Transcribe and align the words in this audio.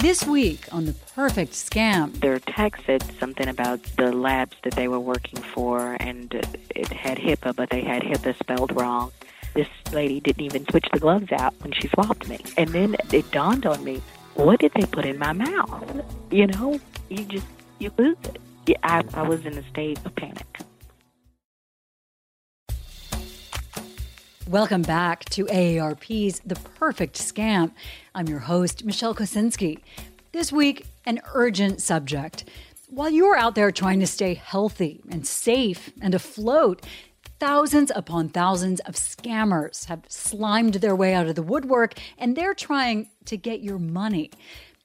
This 0.00 0.26
week 0.26 0.66
on 0.72 0.86
The 0.86 0.94
Perfect 1.14 1.52
Scam. 1.52 2.18
Their 2.20 2.38
text 2.38 2.86
said 2.86 3.04
something 3.18 3.46
about 3.46 3.82
the 3.98 4.10
labs 4.12 4.56
that 4.62 4.72
they 4.72 4.88
were 4.88 4.98
working 4.98 5.42
for, 5.42 5.98
and 6.00 6.32
it 6.74 6.90
had 6.90 7.18
HIPAA, 7.18 7.54
but 7.54 7.68
they 7.68 7.82
had 7.82 8.02
HIPAA 8.02 8.34
spelled 8.38 8.74
wrong. 8.80 9.12
This 9.52 9.68
lady 9.92 10.20
didn't 10.20 10.40
even 10.40 10.64
switch 10.70 10.86
the 10.90 11.00
gloves 11.00 11.30
out 11.32 11.52
when 11.60 11.72
she 11.72 11.88
swapped 11.88 12.26
me. 12.30 12.38
And 12.56 12.70
then 12.70 12.96
it 13.12 13.30
dawned 13.30 13.66
on 13.66 13.84
me, 13.84 14.00
what 14.36 14.60
did 14.60 14.72
they 14.74 14.86
put 14.86 15.04
in 15.04 15.18
my 15.18 15.34
mouth? 15.34 16.02
You 16.30 16.46
know, 16.46 16.80
you 17.10 17.24
just, 17.26 17.46
you 17.78 17.92
lose 17.98 18.16
it. 18.24 18.78
I, 18.82 19.04
I 19.12 19.28
was 19.28 19.44
in 19.44 19.58
a 19.58 19.68
state 19.68 19.98
of 20.06 20.14
panic. 20.16 20.46
Welcome 24.48 24.82
back 24.82 25.26
to 25.26 25.44
AARP's 25.44 26.40
The 26.40 26.56
Perfect 26.56 27.16
Scam. 27.16 27.70
I'm 28.14 28.26
your 28.26 28.40
host, 28.40 28.84
Michelle 28.84 29.14
Kosinski. 29.14 29.80
This 30.32 30.50
week, 30.50 30.86
an 31.04 31.20
urgent 31.34 31.80
subject. 31.80 32.48
While 32.88 33.10
you're 33.10 33.36
out 33.36 33.54
there 33.54 33.70
trying 33.70 34.00
to 34.00 34.06
stay 34.06 34.34
healthy 34.34 35.02
and 35.08 35.24
safe 35.24 35.92
and 36.00 36.14
afloat, 36.14 36.84
thousands 37.38 37.92
upon 37.94 38.30
thousands 38.30 38.80
of 38.80 38.94
scammers 38.94 39.84
have 39.84 40.04
slimed 40.08 40.74
their 40.74 40.96
way 40.96 41.14
out 41.14 41.28
of 41.28 41.36
the 41.36 41.42
woodwork 41.42 41.94
and 42.18 42.34
they're 42.34 42.54
trying 42.54 43.08
to 43.26 43.36
get 43.36 43.62
your 43.62 43.78
money 43.78 44.30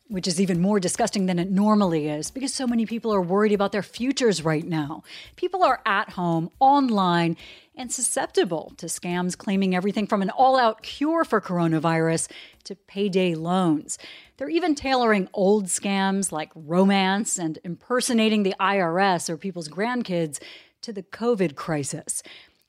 which 0.07 0.27
is 0.27 0.39
even 0.39 0.61
more 0.61 0.79
disgusting 0.79 1.25
than 1.25 1.39
it 1.39 1.49
normally 1.49 2.07
is 2.07 2.29
because 2.29 2.53
so 2.53 2.67
many 2.67 2.85
people 2.85 3.13
are 3.13 3.21
worried 3.21 3.51
about 3.51 3.71
their 3.71 3.81
futures 3.81 4.43
right 4.43 4.65
now. 4.65 5.03
People 5.35 5.63
are 5.63 5.81
at 5.85 6.11
home, 6.11 6.51
online, 6.59 7.35
and 7.77 7.91
susceptible 7.91 8.73
to 8.77 8.85
scams 8.85 9.37
claiming 9.37 9.75
everything 9.75 10.07
from 10.07 10.21
an 10.21 10.29
all 10.29 10.57
out 10.57 10.81
cure 10.81 11.23
for 11.23 11.41
coronavirus 11.41 12.29
to 12.63 12.75
payday 12.75 13.35
loans. 13.35 13.97
They're 14.37 14.49
even 14.49 14.75
tailoring 14.75 15.29
old 15.33 15.65
scams 15.65 16.31
like 16.31 16.51
romance 16.55 17.37
and 17.37 17.59
impersonating 17.63 18.43
the 18.43 18.55
IRS 18.59 19.29
or 19.29 19.37
people's 19.37 19.69
grandkids 19.69 20.41
to 20.81 20.93
the 20.93 21.03
COVID 21.03 21.55
crisis. 21.55 22.21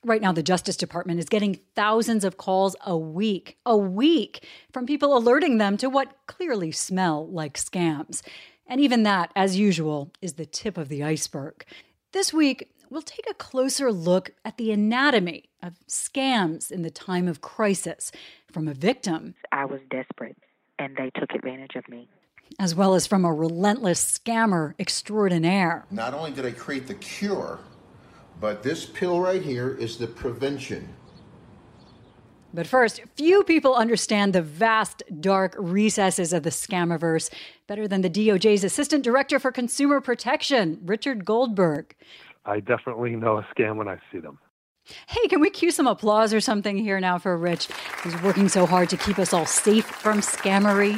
Right 0.04 0.22
now, 0.22 0.32
the 0.32 0.42
Justice 0.42 0.76
Department 0.76 1.18
is 1.18 1.26
getting 1.26 1.58
thousands 1.74 2.24
of 2.24 2.36
calls 2.36 2.76
a 2.84 2.96
week, 2.96 3.58
a 3.66 3.76
week, 3.76 4.46
from 4.72 4.86
people 4.86 5.16
alerting 5.16 5.58
them 5.58 5.76
to 5.78 5.90
what 5.90 6.16
clearly 6.26 6.70
smell 6.70 7.26
like 7.28 7.54
scams. 7.54 8.22
And 8.68 8.80
even 8.80 9.02
that, 9.02 9.32
as 9.34 9.56
usual, 9.56 10.12
is 10.22 10.34
the 10.34 10.46
tip 10.46 10.78
of 10.78 10.88
the 10.88 11.02
iceberg. 11.02 11.64
This 12.12 12.32
week, 12.32 12.70
we'll 12.90 13.02
take 13.02 13.28
a 13.28 13.34
closer 13.34 13.92
look 13.92 14.32
at 14.44 14.56
the 14.56 14.72
anatomy 14.72 15.50
of 15.62 15.74
scams 15.88 16.70
in 16.70 16.82
the 16.82 16.90
time 16.90 17.28
of 17.28 17.40
crisis 17.40 18.12
from 18.50 18.68
a 18.68 18.74
victim. 18.74 19.34
I 19.52 19.64
was 19.64 19.80
desperate, 19.90 20.36
and 20.78 20.96
they 20.96 21.10
took 21.18 21.32
advantage 21.32 21.76
of 21.76 21.88
me. 21.88 22.08
As 22.58 22.74
well 22.74 22.94
as 22.94 23.06
from 23.06 23.24
a 23.24 23.32
relentless 23.32 24.18
scammer 24.18 24.74
extraordinaire. 24.78 25.84
Not 25.90 26.14
only 26.14 26.30
did 26.30 26.46
I 26.46 26.52
create 26.52 26.86
the 26.86 26.94
cure, 26.94 27.58
but 28.40 28.62
this 28.62 28.86
pill 28.86 29.20
right 29.20 29.42
here 29.42 29.70
is 29.70 29.96
the 29.96 30.06
prevention. 30.06 30.88
But 32.54 32.66
first, 32.66 33.02
few 33.16 33.42
people 33.42 33.74
understand 33.74 34.32
the 34.32 34.40
vast, 34.40 35.02
dark 35.20 35.54
recesses 35.58 36.32
of 36.32 36.42
the 36.42 36.50
scamiverse 36.50 37.30
better 37.66 37.86
than 37.86 38.00
the 38.00 38.08
DOJ's 38.08 38.64
Assistant 38.64 39.04
Director 39.04 39.38
for 39.38 39.52
Consumer 39.52 40.00
Protection, 40.00 40.80
Richard 40.82 41.26
Goldberg. 41.26 41.94
I 42.46 42.60
definitely 42.60 43.16
know 43.16 43.38
a 43.38 43.46
scam 43.54 43.76
when 43.76 43.88
I 43.88 43.98
see 44.12 44.18
them. 44.18 44.38
Hey, 45.08 45.26
can 45.28 45.40
we 45.40 45.50
cue 45.50 45.72
some 45.72 45.88
applause 45.88 46.32
or 46.32 46.40
something 46.40 46.76
here 46.78 47.00
now 47.00 47.18
for 47.18 47.36
Rich, 47.36 47.66
who's 48.02 48.20
working 48.22 48.48
so 48.48 48.66
hard 48.66 48.88
to 48.90 48.96
keep 48.96 49.18
us 49.18 49.32
all 49.32 49.46
safe 49.46 49.84
from 49.84 50.20
scammery? 50.20 50.96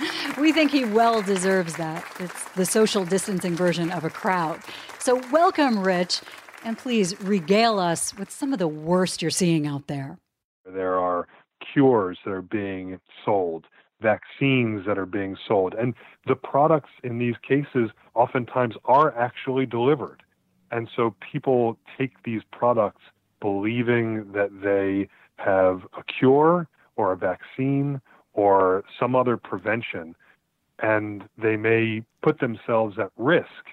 We 0.38 0.52
think 0.52 0.72
he 0.72 0.84
well 0.84 1.22
deserves 1.22 1.76
that. 1.76 2.04
It's 2.18 2.44
the 2.50 2.66
social 2.66 3.04
distancing 3.04 3.54
version 3.54 3.92
of 3.92 4.04
a 4.04 4.10
crowd. 4.10 4.60
So, 4.98 5.22
welcome, 5.30 5.78
Rich, 5.78 6.22
and 6.64 6.76
please 6.76 7.18
regale 7.20 7.78
us 7.78 8.12
with 8.16 8.32
some 8.32 8.52
of 8.52 8.58
the 8.58 8.66
worst 8.66 9.22
you're 9.22 9.30
seeing 9.30 9.64
out 9.68 9.86
there. 9.86 10.18
There 10.66 10.98
are 10.98 11.28
cures 11.72 12.18
that 12.24 12.32
are 12.32 12.42
being 12.42 12.98
sold, 13.24 13.66
vaccines 14.12 14.78
that 14.86 14.96
are 15.02 15.10
being 15.20 15.34
sold, 15.48 15.72
and 15.82 15.94
the 16.30 16.38
products 16.52 16.92
in 17.08 17.14
these 17.24 17.38
cases 17.52 17.86
oftentimes 18.14 18.74
are 18.96 19.08
actually 19.26 19.66
delivered. 19.78 20.20
And 20.70 20.88
so 20.96 21.02
people 21.32 21.62
take 21.96 22.14
these 22.24 22.42
products 22.60 23.02
believing 23.40 24.06
that 24.38 24.50
they 24.68 25.08
have 25.36 25.76
a 26.00 26.02
cure 26.16 26.66
or 26.96 27.06
a 27.12 27.18
vaccine 27.30 28.00
or 28.32 28.56
some 29.00 29.12
other 29.20 29.36
prevention, 29.50 30.06
and 30.80 31.12
they 31.44 31.56
may 31.56 32.02
put 32.26 32.36
themselves 32.46 32.94
at 33.04 33.10
risk 33.16 33.64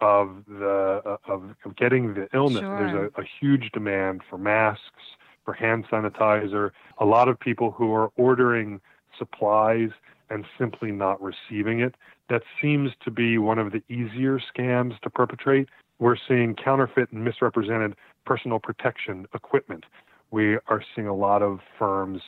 of 0.00 0.26
the 0.62 1.00
uh, 1.06 1.32
of, 1.32 1.40
of 1.64 1.70
getting 1.76 2.14
the 2.18 2.26
illness. 2.34 2.64
Sure. 2.66 2.78
There's 2.78 3.12
a, 3.16 3.20
a 3.20 3.24
huge 3.40 3.66
demand 3.78 4.22
for 4.28 4.38
masks, 4.38 5.04
for 5.44 5.54
hand 5.54 5.84
sanitizer. 5.90 6.70
A 6.98 7.04
lot 7.16 7.26
of 7.28 7.38
people 7.38 7.70
who 7.70 7.88
are 7.98 8.10
ordering 8.16 8.80
supplies 9.18 9.90
and 10.30 10.44
simply 10.58 10.90
not 10.90 11.20
receiving 11.22 11.80
it. 11.80 11.94
That 12.28 12.42
seems 12.60 12.92
to 13.04 13.10
be 13.10 13.38
one 13.38 13.58
of 13.58 13.72
the 13.72 13.82
easier 13.92 14.40
scams 14.40 14.98
to 15.00 15.10
perpetrate. 15.10 15.68
We're 15.98 16.16
seeing 16.16 16.54
counterfeit 16.54 17.12
and 17.12 17.24
misrepresented 17.24 17.94
personal 18.24 18.58
protection 18.58 19.26
equipment. 19.34 19.84
We 20.30 20.56
are 20.68 20.82
seeing 20.94 21.06
a 21.06 21.14
lot 21.14 21.42
of 21.42 21.60
firms 21.78 22.22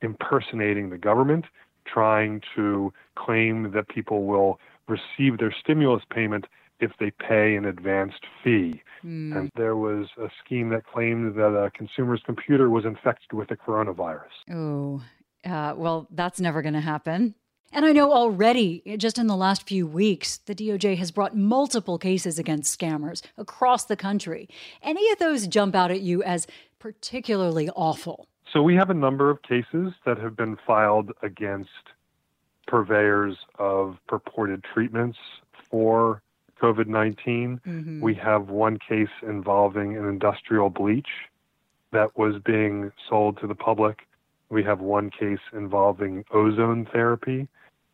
impersonating 0.00 0.90
the 0.90 0.98
government, 0.98 1.44
trying 1.86 2.40
to 2.56 2.92
claim 3.16 3.72
that 3.72 3.88
people 3.88 4.24
will 4.24 4.58
receive 4.88 5.38
their 5.38 5.54
stimulus 5.62 6.02
payment 6.10 6.46
if 6.80 6.92
they 6.98 7.10
pay 7.10 7.56
an 7.56 7.64
advanced 7.64 8.24
fee. 8.42 8.82
Mm. 9.04 9.36
And 9.36 9.50
there 9.56 9.76
was 9.76 10.08
a 10.18 10.28
scheme 10.44 10.70
that 10.70 10.86
claimed 10.86 11.36
that 11.36 11.54
a 11.54 11.70
consumer's 11.70 12.22
computer 12.24 12.70
was 12.70 12.84
infected 12.84 13.32
with 13.32 13.48
the 13.48 13.56
coronavirus. 13.56 14.34
Oh, 14.50 15.02
uh, 15.44 15.74
well, 15.76 16.06
that's 16.10 16.40
never 16.40 16.62
going 16.62 16.74
to 16.74 16.80
happen. 16.80 17.34
And 17.72 17.84
I 17.84 17.92
know 17.92 18.12
already, 18.12 18.82
just 18.98 19.18
in 19.18 19.26
the 19.26 19.36
last 19.36 19.66
few 19.66 19.84
weeks, 19.84 20.36
the 20.38 20.54
DOJ 20.54 20.96
has 20.98 21.10
brought 21.10 21.36
multiple 21.36 21.98
cases 21.98 22.38
against 22.38 22.78
scammers 22.78 23.20
across 23.36 23.84
the 23.86 23.96
country. 23.96 24.48
Any 24.80 25.10
of 25.10 25.18
those 25.18 25.48
jump 25.48 25.74
out 25.74 25.90
at 25.90 26.00
you 26.00 26.22
as 26.22 26.46
particularly 26.78 27.68
awful? 27.70 28.28
So 28.52 28.62
we 28.62 28.76
have 28.76 28.90
a 28.90 28.94
number 28.94 29.28
of 29.28 29.42
cases 29.42 29.92
that 30.06 30.18
have 30.18 30.36
been 30.36 30.56
filed 30.64 31.10
against 31.22 31.70
purveyors 32.68 33.36
of 33.58 33.96
purported 34.06 34.62
treatments 34.62 35.18
for 35.68 36.22
COVID 36.62 36.86
19. 36.86 37.60
Mhm. 37.66 38.00
We 38.00 38.14
have 38.14 38.50
one 38.50 38.78
case 38.78 39.08
involving 39.22 39.96
an 39.96 40.08
industrial 40.08 40.70
bleach 40.70 41.08
that 41.90 42.16
was 42.16 42.38
being 42.44 42.92
sold 43.08 43.38
to 43.40 43.48
the 43.48 43.54
public. 43.56 44.06
We 44.54 44.62
have 44.62 44.78
one 44.78 45.10
case 45.10 45.40
involving 45.52 46.24
ozone 46.30 46.86
therapy, 46.92 47.48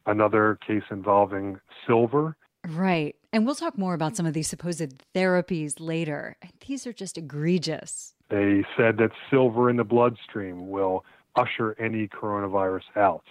another 0.05 0.59
case 0.67 0.83
involving 0.91 1.59
silver. 1.87 2.37
Right. 2.69 3.17
And 3.33 3.47
we'll 3.47 3.55
talk 3.55 3.79
more 3.79 3.95
about 3.95 4.15
some 4.15 4.27
of 4.27 4.35
these 4.35 4.49
supposed 4.49 5.03
therapies 5.15 5.77
later. 5.79 6.37
These 6.67 6.87
are 6.87 6.93
just 6.93 7.17
egregious. 7.17 8.13
They 8.29 8.67
said 8.77 8.99
that 8.99 9.13
silver 9.31 9.71
in 9.71 9.77
the 9.77 9.85
bloodstream 9.85 10.69
will 10.69 11.07
usher 11.35 11.75
any 11.81 12.09
coronavirus 12.09 12.95
out. 12.95 13.25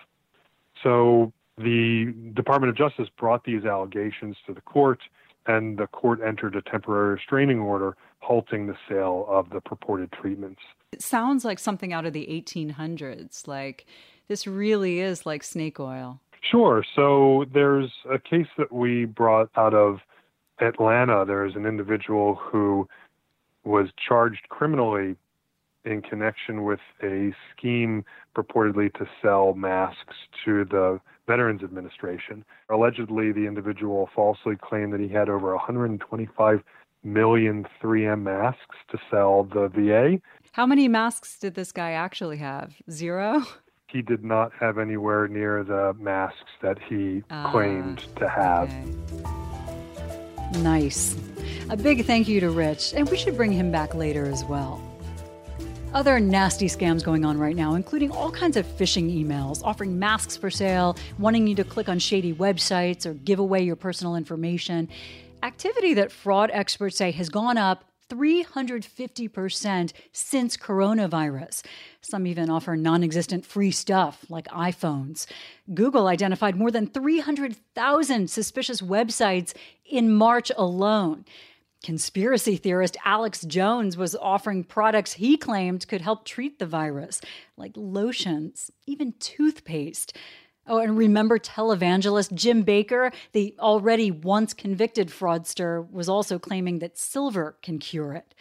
So 0.81 1.31
the 1.55 2.11
Department 2.33 2.71
of 2.71 2.77
Justice 2.77 3.09
brought 3.15 3.43
these 3.43 3.63
allegations 3.63 4.37
to 4.47 4.55
the 4.55 4.61
court, 4.61 5.01
and 5.45 5.77
the 5.77 5.85
court 5.85 6.19
entered 6.25 6.55
a 6.55 6.63
temporary 6.63 7.13
restraining 7.13 7.59
order 7.59 7.95
halting 8.19 8.67
the 8.67 8.75
sale 8.87 9.25
of 9.27 9.49
the 9.49 9.61
purported 9.61 10.11
treatments. 10.11 10.61
It 10.91 11.01
sounds 11.01 11.45
like 11.45 11.59
something 11.59 11.93
out 11.93 12.05
of 12.05 12.13
the 12.13 12.27
1800s. 12.27 13.47
Like, 13.47 13.85
this 14.27 14.45
really 14.47 14.99
is 14.99 15.25
like 15.25 15.43
snake 15.43 15.79
oil. 15.79 16.19
Sure. 16.41 16.83
So 16.95 17.45
there's 17.53 17.91
a 18.09 18.19
case 18.19 18.47
that 18.57 18.71
we 18.71 19.05
brought 19.05 19.49
out 19.55 19.73
of 19.73 19.99
Atlanta. 20.61 21.25
There's 21.25 21.55
an 21.55 21.65
individual 21.65 22.35
who 22.35 22.87
was 23.63 23.89
charged 24.07 24.47
criminally 24.49 25.15
in 25.85 26.01
connection 26.01 26.63
with 26.63 26.79
a 27.03 27.33
scheme 27.51 28.03
purportedly 28.35 28.93
to 28.93 29.07
sell 29.21 29.53
masks 29.53 30.15
to 30.45 30.65
the 30.65 30.99
Veterans 31.27 31.63
Administration. 31.63 32.43
Allegedly, 32.69 33.31
the 33.31 33.45
individual 33.45 34.09
falsely 34.15 34.55
claimed 34.55 34.93
that 34.93 34.99
he 34.99 35.07
had 35.07 35.29
over 35.29 35.55
125 35.55 36.63
million 37.03 37.65
3M 37.81 38.21
masks 38.23 38.75
to 38.91 38.97
sell 39.09 39.43
the 39.43 39.67
VA. 39.69 40.19
How 40.51 40.65
many 40.65 40.87
masks 40.87 41.37
did 41.39 41.55
this 41.55 41.71
guy 41.71 41.91
actually 41.91 42.37
have? 42.37 42.73
Zero? 42.91 43.43
He 43.87 44.01
did 44.01 44.23
not 44.23 44.51
have 44.59 44.77
anywhere 44.77 45.27
near 45.27 45.63
the 45.63 45.95
masks 45.99 46.51
that 46.61 46.77
he 46.87 47.23
Ah, 47.31 47.51
claimed 47.51 48.05
to 48.17 48.29
have. 48.29 48.69
Okay. 48.69 50.59
Nice. 50.59 51.15
A 51.69 51.77
big 51.77 52.05
thank 52.05 52.27
you 52.27 52.39
to 52.39 52.49
Rich, 52.49 52.93
and 52.95 53.09
we 53.09 53.17
should 53.17 53.35
bring 53.37 53.51
him 53.51 53.71
back 53.71 53.93
later 53.95 54.25
as 54.25 54.43
well. 54.45 54.81
Other 55.93 56.19
nasty 56.19 56.67
scams 56.67 57.03
going 57.03 57.25
on 57.25 57.39
right 57.39 57.55
now, 57.55 57.73
including 57.73 58.11
all 58.11 58.29
kinds 58.31 58.57
of 58.57 58.65
phishing 58.65 59.09
emails 59.11 59.63
offering 59.63 59.97
masks 59.97 60.37
for 60.37 60.51
sale, 60.51 60.95
wanting 61.17 61.47
you 61.47 61.55
to 61.55 61.63
click 61.63 61.89
on 61.89 61.97
shady 61.97 62.31
websites 62.33 63.07
or 63.07 63.15
give 63.15 63.39
away 63.39 63.63
your 63.63 63.75
personal 63.75 64.15
information. 64.15 64.87
Activity 65.41 65.93
that 65.93 66.11
fraud 66.11 66.51
experts 66.51 66.97
say 66.97 67.11
has 67.11 67.29
gone 67.29 67.57
up 67.57 67.85
350% 68.09 69.93
since 70.11 70.57
coronavirus. 70.57 71.63
Some 72.01 72.27
even 72.27 72.49
offer 72.49 72.75
non 72.75 73.03
existent 73.03 73.45
free 73.45 73.71
stuff 73.71 74.25
like 74.29 74.47
iPhones. 74.47 75.27
Google 75.73 76.07
identified 76.07 76.57
more 76.57 76.71
than 76.71 76.87
300,000 76.87 78.29
suspicious 78.29 78.81
websites 78.81 79.53
in 79.89 80.13
March 80.13 80.51
alone. 80.57 81.23
Conspiracy 81.83 82.57
theorist 82.57 82.97
Alex 83.05 83.41
Jones 83.45 83.95
was 83.95 84.15
offering 84.15 84.65
products 84.65 85.13
he 85.13 85.37
claimed 85.37 85.87
could 85.87 86.01
help 86.01 86.25
treat 86.25 86.59
the 86.59 86.65
virus, 86.65 87.21
like 87.55 87.71
lotions, 87.75 88.69
even 88.85 89.13
toothpaste. 89.19 90.17
Oh, 90.69 90.77
and 90.77 90.95
remember 90.95 91.39
televangelist 91.39 92.31
Jim 92.35 92.63
Bakker, 92.63 93.11
the 93.31 93.55
already 93.59 94.11
once 94.11 94.53
convicted 94.53 95.07
fraudster, 95.09 95.91
was 95.91 96.07
also 96.07 96.37
claiming 96.37 96.77
that 96.77 96.95
silver 96.95 97.57
can 97.63 97.79
cure 97.79 98.13
it. 98.13 98.35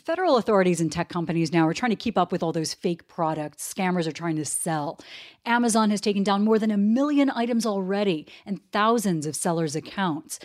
Federal 0.00 0.36
authorities 0.36 0.80
and 0.80 0.92
tech 0.92 1.08
companies 1.08 1.52
now 1.52 1.66
are 1.66 1.74
trying 1.74 1.90
to 1.90 1.96
keep 1.96 2.16
up 2.16 2.30
with 2.30 2.40
all 2.40 2.52
those 2.52 2.72
fake 2.72 3.08
products 3.08 3.74
scammers 3.74 4.06
are 4.06 4.12
trying 4.12 4.36
to 4.36 4.44
sell. 4.44 5.00
Amazon 5.44 5.90
has 5.90 6.00
taken 6.00 6.22
down 6.22 6.44
more 6.44 6.60
than 6.60 6.70
a 6.70 6.76
million 6.76 7.30
items 7.30 7.66
already 7.66 8.28
and 8.46 8.60
thousands 8.70 9.26
of 9.26 9.34
sellers' 9.34 9.74
accounts. 9.74 10.38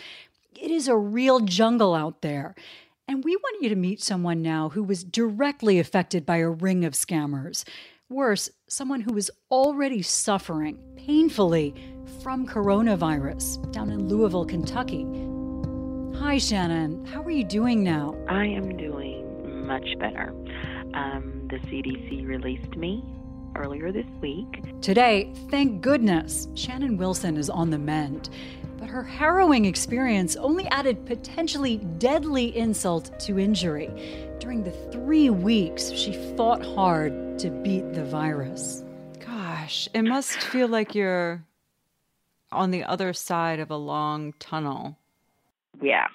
It 0.60 0.72
is 0.72 0.88
a 0.88 0.96
real 0.96 1.38
jungle 1.38 1.94
out 1.94 2.22
there. 2.22 2.56
And 3.06 3.22
we 3.22 3.36
want 3.36 3.62
you 3.62 3.68
to 3.68 3.76
meet 3.76 4.02
someone 4.02 4.42
now 4.42 4.70
who 4.70 4.82
was 4.82 5.04
directly 5.04 5.78
affected 5.78 6.26
by 6.26 6.38
a 6.38 6.48
ring 6.48 6.84
of 6.84 6.94
scammers. 6.94 7.64
Worse, 8.12 8.50
someone 8.68 9.00
who 9.00 9.14
was 9.14 9.30
already 9.50 10.02
suffering 10.02 10.78
painfully 10.96 11.74
from 12.22 12.46
coronavirus 12.46 13.72
down 13.72 13.88
in 13.88 14.06
Louisville, 14.06 14.44
Kentucky. 14.44 15.06
Hi, 16.18 16.36
Shannon. 16.36 17.06
How 17.06 17.22
are 17.22 17.30
you 17.30 17.42
doing 17.42 17.82
now? 17.82 18.14
I 18.28 18.44
am 18.44 18.76
doing 18.76 19.66
much 19.66 19.86
better. 19.98 20.28
Um, 20.92 21.48
the 21.48 21.56
CDC 21.68 22.26
released 22.26 22.76
me 22.76 23.02
earlier 23.56 23.90
this 23.92 24.06
week. 24.20 24.62
Today, 24.82 25.32
thank 25.50 25.80
goodness, 25.80 26.48
Shannon 26.54 26.98
Wilson 26.98 27.38
is 27.38 27.48
on 27.48 27.70
the 27.70 27.78
mend. 27.78 28.28
But 28.76 28.90
her 28.90 29.04
harrowing 29.04 29.64
experience 29.64 30.36
only 30.36 30.66
added 30.66 31.06
potentially 31.06 31.78
deadly 31.78 32.54
insult 32.56 33.18
to 33.20 33.38
injury 33.38 33.88
during 34.42 34.64
the 34.64 34.72
three 34.90 35.30
weeks 35.30 35.92
she 35.92 36.12
fought 36.36 36.64
hard 36.64 37.38
to 37.38 37.48
beat 37.48 37.92
the 37.92 38.04
virus. 38.04 38.82
Gosh, 39.20 39.88
it 39.94 40.02
must 40.02 40.36
feel 40.36 40.66
like 40.66 40.96
you're 40.96 41.44
on 42.50 42.72
the 42.72 42.82
other 42.82 43.12
side 43.12 43.60
of 43.60 43.70
a 43.70 43.76
long 43.76 44.32
tunnel. 44.40 44.98
Yeah. 45.80 46.08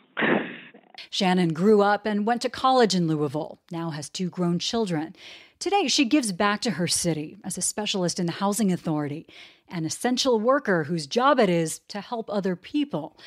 Shannon 1.10 1.54
grew 1.54 1.82
up 1.82 2.06
and 2.06 2.26
went 2.26 2.42
to 2.42 2.50
college 2.50 2.94
in 2.94 3.08
Louisville, 3.08 3.60
now 3.72 3.92
has 3.92 4.10
two 4.10 4.30
grown 4.30 4.60
children. 4.60 5.16
Today, 5.58 5.88
she 5.88 6.04
gives 6.04 6.34
back 6.34 6.60
to 6.62 6.72
her 6.72 6.88
city 6.88 7.38
as 7.46 7.58
a 7.58 7.62
specialist 7.62 8.20
in 8.20 8.26
the 8.26 8.34
housing 8.34 8.74
authority 8.74 9.26
an 9.70 9.86
essential 9.86 10.38
worker 10.38 10.84
whose 10.84 11.08
job 11.08 11.40
it 11.40 11.50
is 11.50 11.80
to 11.88 12.02
help 12.02 12.30
other 12.30 12.58
people. 12.58 13.18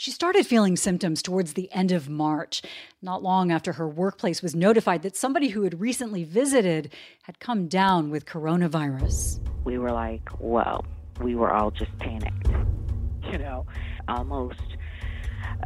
She 0.00 0.10
started 0.12 0.46
feeling 0.46 0.78
symptoms 0.78 1.20
towards 1.20 1.52
the 1.52 1.70
end 1.72 1.92
of 1.92 2.08
March, 2.08 2.62
not 3.02 3.22
long 3.22 3.52
after 3.52 3.74
her 3.74 3.86
workplace 3.86 4.40
was 4.40 4.54
notified 4.54 5.02
that 5.02 5.14
somebody 5.14 5.48
who 5.48 5.60
had 5.64 5.78
recently 5.78 6.24
visited 6.24 6.94
had 7.24 7.38
come 7.38 7.68
down 7.68 8.08
with 8.08 8.24
coronavirus. 8.24 9.40
We 9.62 9.76
were 9.76 9.92
like, 9.92 10.26
whoa, 10.38 10.82
we 11.20 11.34
were 11.34 11.52
all 11.52 11.70
just 11.70 11.90
panicked. 11.98 12.48
You 13.30 13.36
know, 13.36 13.66
almost 14.08 14.62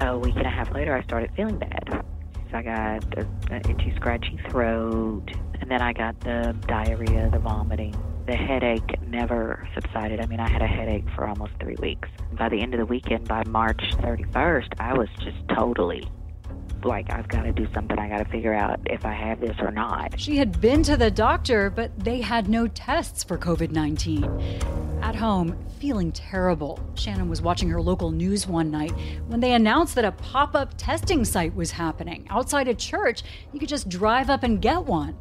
a 0.00 0.18
week 0.18 0.34
and 0.34 0.46
a 0.46 0.50
half 0.50 0.74
later, 0.74 0.96
I 0.96 1.04
started 1.04 1.30
feeling 1.36 1.58
bad. 1.58 2.04
I 2.52 2.62
got 2.62 3.16
an 3.16 3.62
itchy, 3.70 3.94
scratchy 3.94 4.40
throat, 4.48 5.30
and 5.60 5.70
then 5.70 5.80
I 5.80 5.92
got 5.92 6.18
the 6.18 6.56
diarrhea, 6.66 7.30
the 7.30 7.38
vomiting, 7.38 7.94
the 8.26 8.34
headache 8.34 9.00
never 9.06 9.68
subsided. 9.74 10.20
I 10.20 10.26
mean, 10.26 10.40
I 10.40 10.48
had 10.48 10.62
a 10.62 10.66
headache 10.66 11.04
for 11.14 11.26
almost 11.26 11.52
three 11.60 11.76
weeks. 11.78 12.08
By 12.32 12.48
the 12.48 12.60
end 12.60 12.74
of 12.74 12.80
the 12.80 12.86
weekend, 12.86 13.28
by 13.28 13.44
March 13.44 13.82
31st, 13.98 14.74
I 14.78 14.94
was 14.94 15.08
just 15.20 15.36
totally 15.48 16.08
like, 16.84 17.10
I've 17.12 17.28
got 17.28 17.42
to 17.42 17.52
do 17.52 17.66
something. 17.72 17.98
I 17.98 18.08
got 18.08 18.18
to 18.18 18.24
figure 18.26 18.54
out 18.54 18.78
if 18.86 19.04
I 19.04 19.12
have 19.12 19.40
this 19.40 19.56
or 19.60 19.70
not. 19.70 20.18
She 20.20 20.36
had 20.36 20.60
been 20.60 20.82
to 20.84 20.96
the 20.96 21.10
doctor, 21.10 21.70
but 21.70 21.98
they 21.98 22.20
had 22.20 22.48
no 22.48 22.66
tests 22.66 23.24
for 23.24 23.38
COVID 23.38 23.70
19. 23.70 24.24
At 25.02 25.14
home, 25.14 25.56
feeling 25.78 26.12
terrible, 26.12 26.78
Shannon 26.94 27.28
was 27.28 27.42
watching 27.42 27.68
her 27.70 27.80
local 27.80 28.10
news 28.10 28.46
one 28.46 28.70
night 28.70 28.92
when 29.26 29.40
they 29.40 29.52
announced 29.52 29.94
that 29.96 30.04
a 30.04 30.12
pop 30.12 30.54
up 30.54 30.74
testing 30.76 31.24
site 31.24 31.54
was 31.54 31.70
happening 31.70 32.26
outside 32.30 32.68
a 32.68 32.74
church. 32.74 33.22
You 33.52 33.60
could 33.60 33.68
just 33.68 33.88
drive 33.88 34.30
up 34.30 34.42
and 34.42 34.62
get 34.62 34.84
one 34.84 35.16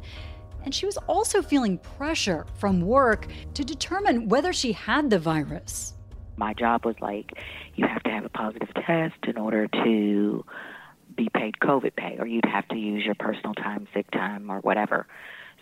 and 0.64 0.74
she 0.74 0.86
was 0.86 0.96
also 1.06 1.42
feeling 1.42 1.78
pressure 1.78 2.46
from 2.58 2.80
work 2.80 3.26
to 3.54 3.64
determine 3.64 4.28
whether 4.28 4.52
she 4.52 4.72
had 4.72 5.10
the 5.10 5.18
virus. 5.18 5.94
My 6.36 6.54
job 6.54 6.84
was 6.84 6.96
like, 7.00 7.32
you 7.76 7.86
have 7.86 8.02
to 8.04 8.10
have 8.10 8.24
a 8.24 8.28
positive 8.28 8.68
test 8.86 9.16
in 9.26 9.38
order 9.38 9.68
to 9.68 10.44
be 11.16 11.28
paid 11.28 11.54
COVID 11.62 11.94
pay, 11.94 12.16
or 12.18 12.26
you'd 12.26 12.46
have 12.46 12.66
to 12.68 12.76
use 12.76 13.04
your 13.04 13.14
personal 13.14 13.54
time, 13.54 13.86
sick 13.94 14.10
time, 14.10 14.50
or 14.50 14.58
whatever. 14.60 15.06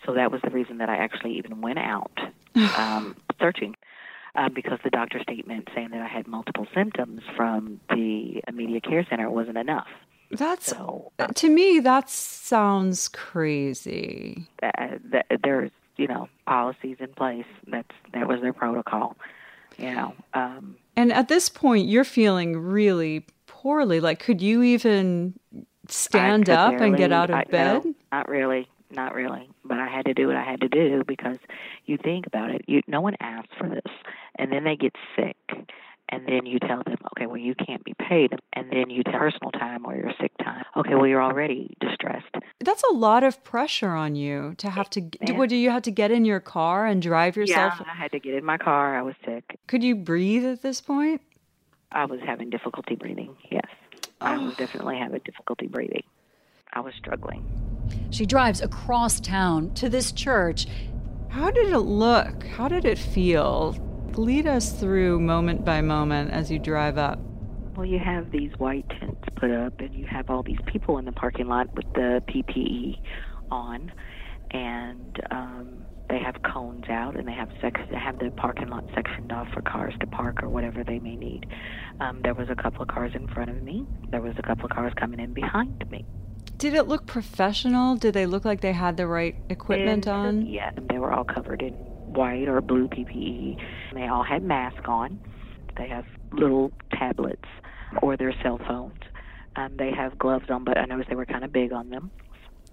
So 0.05 0.13
that 0.15 0.31
was 0.31 0.41
the 0.41 0.49
reason 0.49 0.79
that 0.79 0.89
I 0.89 0.97
actually 0.97 1.37
even 1.37 1.61
went 1.61 1.79
out 1.79 2.17
um, 2.77 3.15
searching. 3.39 3.75
Um, 4.35 4.51
because 4.55 4.79
the 4.83 4.89
doctor's 4.89 5.21
statement 5.21 5.69
saying 5.75 5.91
that 5.91 6.01
I 6.01 6.07
had 6.07 6.27
multiple 6.27 6.65
symptoms 6.73 7.21
from 7.35 7.79
the 7.91 8.41
immediate 8.47 8.83
care 8.83 9.05
center 9.07 9.29
wasn't 9.29 9.59
enough. 9.59 9.85
That's 10.37 10.67
so, 10.67 11.11
uh, 11.19 11.27
to 11.27 11.49
me. 11.49 11.79
That 11.79 12.09
sounds 12.09 13.07
crazy. 13.09 14.47
Uh, 14.61 14.97
there's 15.43 15.71
you 15.97 16.07
know 16.07 16.27
policies 16.47 16.97
in 16.99 17.09
place. 17.09 17.45
That's 17.67 17.87
that 18.13 18.27
was 18.27 18.41
their 18.41 18.53
protocol. 18.53 19.15
You 19.77 19.95
know. 19.95 20.15
Um, 20.33 20.77
and 20.95 21.11
at 21.11 21.27
this 21.27 21.49
point, 21.49 21.87
you're 21.87 22.03
feeling 22.03 22.57
really 22.57 23.25
poorly. 23.47 23.99
Like, 23.99 24.19
could 24.19 24.41
you 24.41 24.61
even 24.61 25.33
stand 25.87 26.49
up 26.49 26.71
barely, 26.71 26.87
and 26.87 26.97
get 26.97 27.11
out 27.11 27.29
of 27.29 27.37
I, 27.37 27.43
bed? 27.45 27.85
No, 27.85 27.95
not 28.11 28.29
really. 28.29 28.67
Not 28.91 29.15
really. 29.15 29.49
But 29.65 29.79
I 29.79 29.87
had 29.87 30.05
to 30.05 30.13
do 30.13 30.27
what 30.27 30.35
I 30.35 30.43
had 30.43 30.61
to 30.61 30.69
do 30.69 31.03
because 31.07 31.37
you 31.85 31.97
think 31.97 32.27
about 32.27 32.51
it. 32.51 32.63
You 32.67 32.81
no 32.87 33.01
one 33.01 33.15
asked 33.19 33.49
for 33.57 33.67
this, 33.67 33.91
and 34.35 34.51
then 34.51 34.63
they 34.63 34.75
get 34.75 34.95
sick 35.15 35.35
and 36.13 36.27
then 36.27 36.45
you 36.45 36.59
tell 36.59 36.83
them, 36.85 36.97
okay, 37.13 37.25
well, 37.25 37.37
you 37.37 37.55
can't 37.55 37.83
be 37.83 37.95
paid, 38.07 38.33
and 38.53 38.71
then 38.71 38.91
you 38.91 39.01
tell 39.03 39.13
personal 39.13 39.51
time 39.51 39.83
or 39.85 39.95
your 39.95 40.11
sick 40.21 40.31
time. 40.37 40.63
Okay, 40.77 40.93
well, 40.93 41.07
you're 41.07 41.23
already 41.23 41.75
distressed. 41.79 42.35
That's 42.59 42.83
a 42.91 42.93
lot 42.93 43.23
of 43.23 43.43
pressure 43.43 43.89
on 43.89 44.15
you 44.15 44.53
to 44.59 44.69
have 44.69 44.89
to. 44.91 45.01
Do, 45.01 45.33
what, 45.33 45.49
do 45.49 45.55
you 45.55 45.71
have 45.71 45.81
to 45.83 45.91
get 45.91 46.11
in 46.11 46.23
your 46.23 46.39
car 46.39 46.85
and 46.85 47.01
drive 47.01 47.35
yourself? 47.35 47.73
Yeah, 47.79 47.91
I 47.91 47.95
had 47.95 48.11
to 48.11 48.19
get 48.19 48.35
in 48.35 48.45
my 48.45 48.57
car. 48.57 48.95
I 48.95 49.01
was 49.01 49.15
sick. 49.25 49.59
Could 49.67 49.83
you 49.83 49.95
breathe 49.95 50.45
at 50.45 50.61
this 50.61 50.81
point? 50.81 51.21
I 51.91 52.05
was 52.05 52.19
having 52.25 52.51
difficulty 52.51 52.95
breathing. 52.95 53.35
Yes, 53.49 53.65
oh. 54.21 54.25
I 54.27 54.37
was 54.37 54.55
definitely 54.55 54.97
having 54.97 55.21
difficulty 55.25 55.67
breathing. 55.67 56.03
I 56.73 56.79
was 56.81 56.93
struggling. 56.95 57.43
She 58.11 58.25
drives 58.27 58.61
across 58.61 59.19
town 59.19 59.73
to 59.75 59.89
this 59.89 60.11
church. 60.11 60.67
How 61.29 61.49
did 61.49 61.73
it 61.73 61.79
look? 61.79 62.43
How 62.43 62.67
did 62.67 62.85
it 62.85 62.99
feel? 62.99 63.75
Lead 64.17 64.45
us 64.45 64.71
through 64.71 65.19
moment 65.19 65.65
by 65.65 65.81
moment 65.81 66.31
as 66.31 66.51
you 66.51 66.59
drive 66.59 66.97
up. 66.97 67.19
Well, 67.75 67.85
you 67.85 67.97
have 67.97 68.31
these 68.31 68.51
white 68.57 68.87
tents 68.99 69.23
put 69.35 69.49
up, 69.49 69.79
and 69.79 69.93
you 69.95 70.05
have 70.05 70.29
all 70.29 70.43
these 70.43 70.59
people 70.67 70.99
in 70.99 71.05
the 71.05 71.11
parking 71.11 71.47
lot 71.47 71.73
with 71.73 71.91
the 71.93 72.21
PPE 72.27 72.99
on, 73.49 73.91
and 74.51 75.19
um, 75.31 75.85
they 76.09 76.19
have 76.19 76.35
cones 76.43 76.85
out, 76.89 77.15
and 77.15 77.27
they 77.27 77.33
have 77.33 77.49
sex- 77.59 77.81
they 77.89 77.97
have 77.97 78.19
the 78.19 78.29
parking 78.29 78.69
lot 78.69 78.83
sectioned 78.93 79.31
off 79.31 79.47
for 79.51 79.63
cars 79.63 79.95
to 79.99 80.05
park 80.05 80.43
or 80.43 80.49
whatever 80.49 80.83
they 80.83 80.99
may 80.99 81.15
need. 81.15 81.47
Um, 81.99 82.21
there 82.21 82.35
was 82.35 82.49
a 82.51 82.55
couple 82.55 82.83
of 82.83 82.89
cars 82.89 83.13
in 83.15 83.27
front 83.29 83.49
of 83.49 83.63
me. 83.63 83.87
There 84.11 84.21
was 84.21 84.35
a 84.37 84.43
couple 84.43 84.65
of 84.65 84.71
cars 84.71 84.93
coming 84.95 85.19
in 85.19 85.33
behind 85.33 85.89
me. 85.89 86.05
Did 86.59 86.75
it 86.75 86.87
look 86.87 87.07
professional? 87.07 87.95
Did 87.95 88.13
they 88.13 88.27
look 88.27 88.45
like 88.45 88.61
they 88.61 88.73
had 88.73 88.95
the 88.95 89.07
right 89.07 89.35
equipment 89.49 90.05
and, 90.05 90.43
on? 90.43 90.45
Yeah, 90.45 90.69
they 90.87 90.99
were 90.99 91.11
all 91.11 91.23
covered 91.23 91.63
in 91.63 91.73
white 92.13 92.47
or 92.47 92.61
blue 92.61 92.87
PPE. 92.87 93.57
They 93.93 94.07
all 94.07 94.23
had 94.23 94.43
masks 94.43 94.85
on. 94.85 95.19
They 95.77 95.87
have 95.87 96.05
little 96.31 96.71
tablets 96.91 97.47
or 98.01 98.17
their 98.17 98.33
cell 98.41 98.59
phones. 98.67 98.99
Um, 99.55 99.77
they 99.77 99.91
have 99.91 100.17
gloves 100.17 100.45
on, 100.49 100.63
but 100.63 100.77
I 100.77 100.85
noticed 100.85 101.09
they 101.09 101.15
were 101.15 101.25
kind 101.25 101.43
of 101.43 101.51
big 101.51 101.71
on 101.71 101.89
them. 101.89 102.11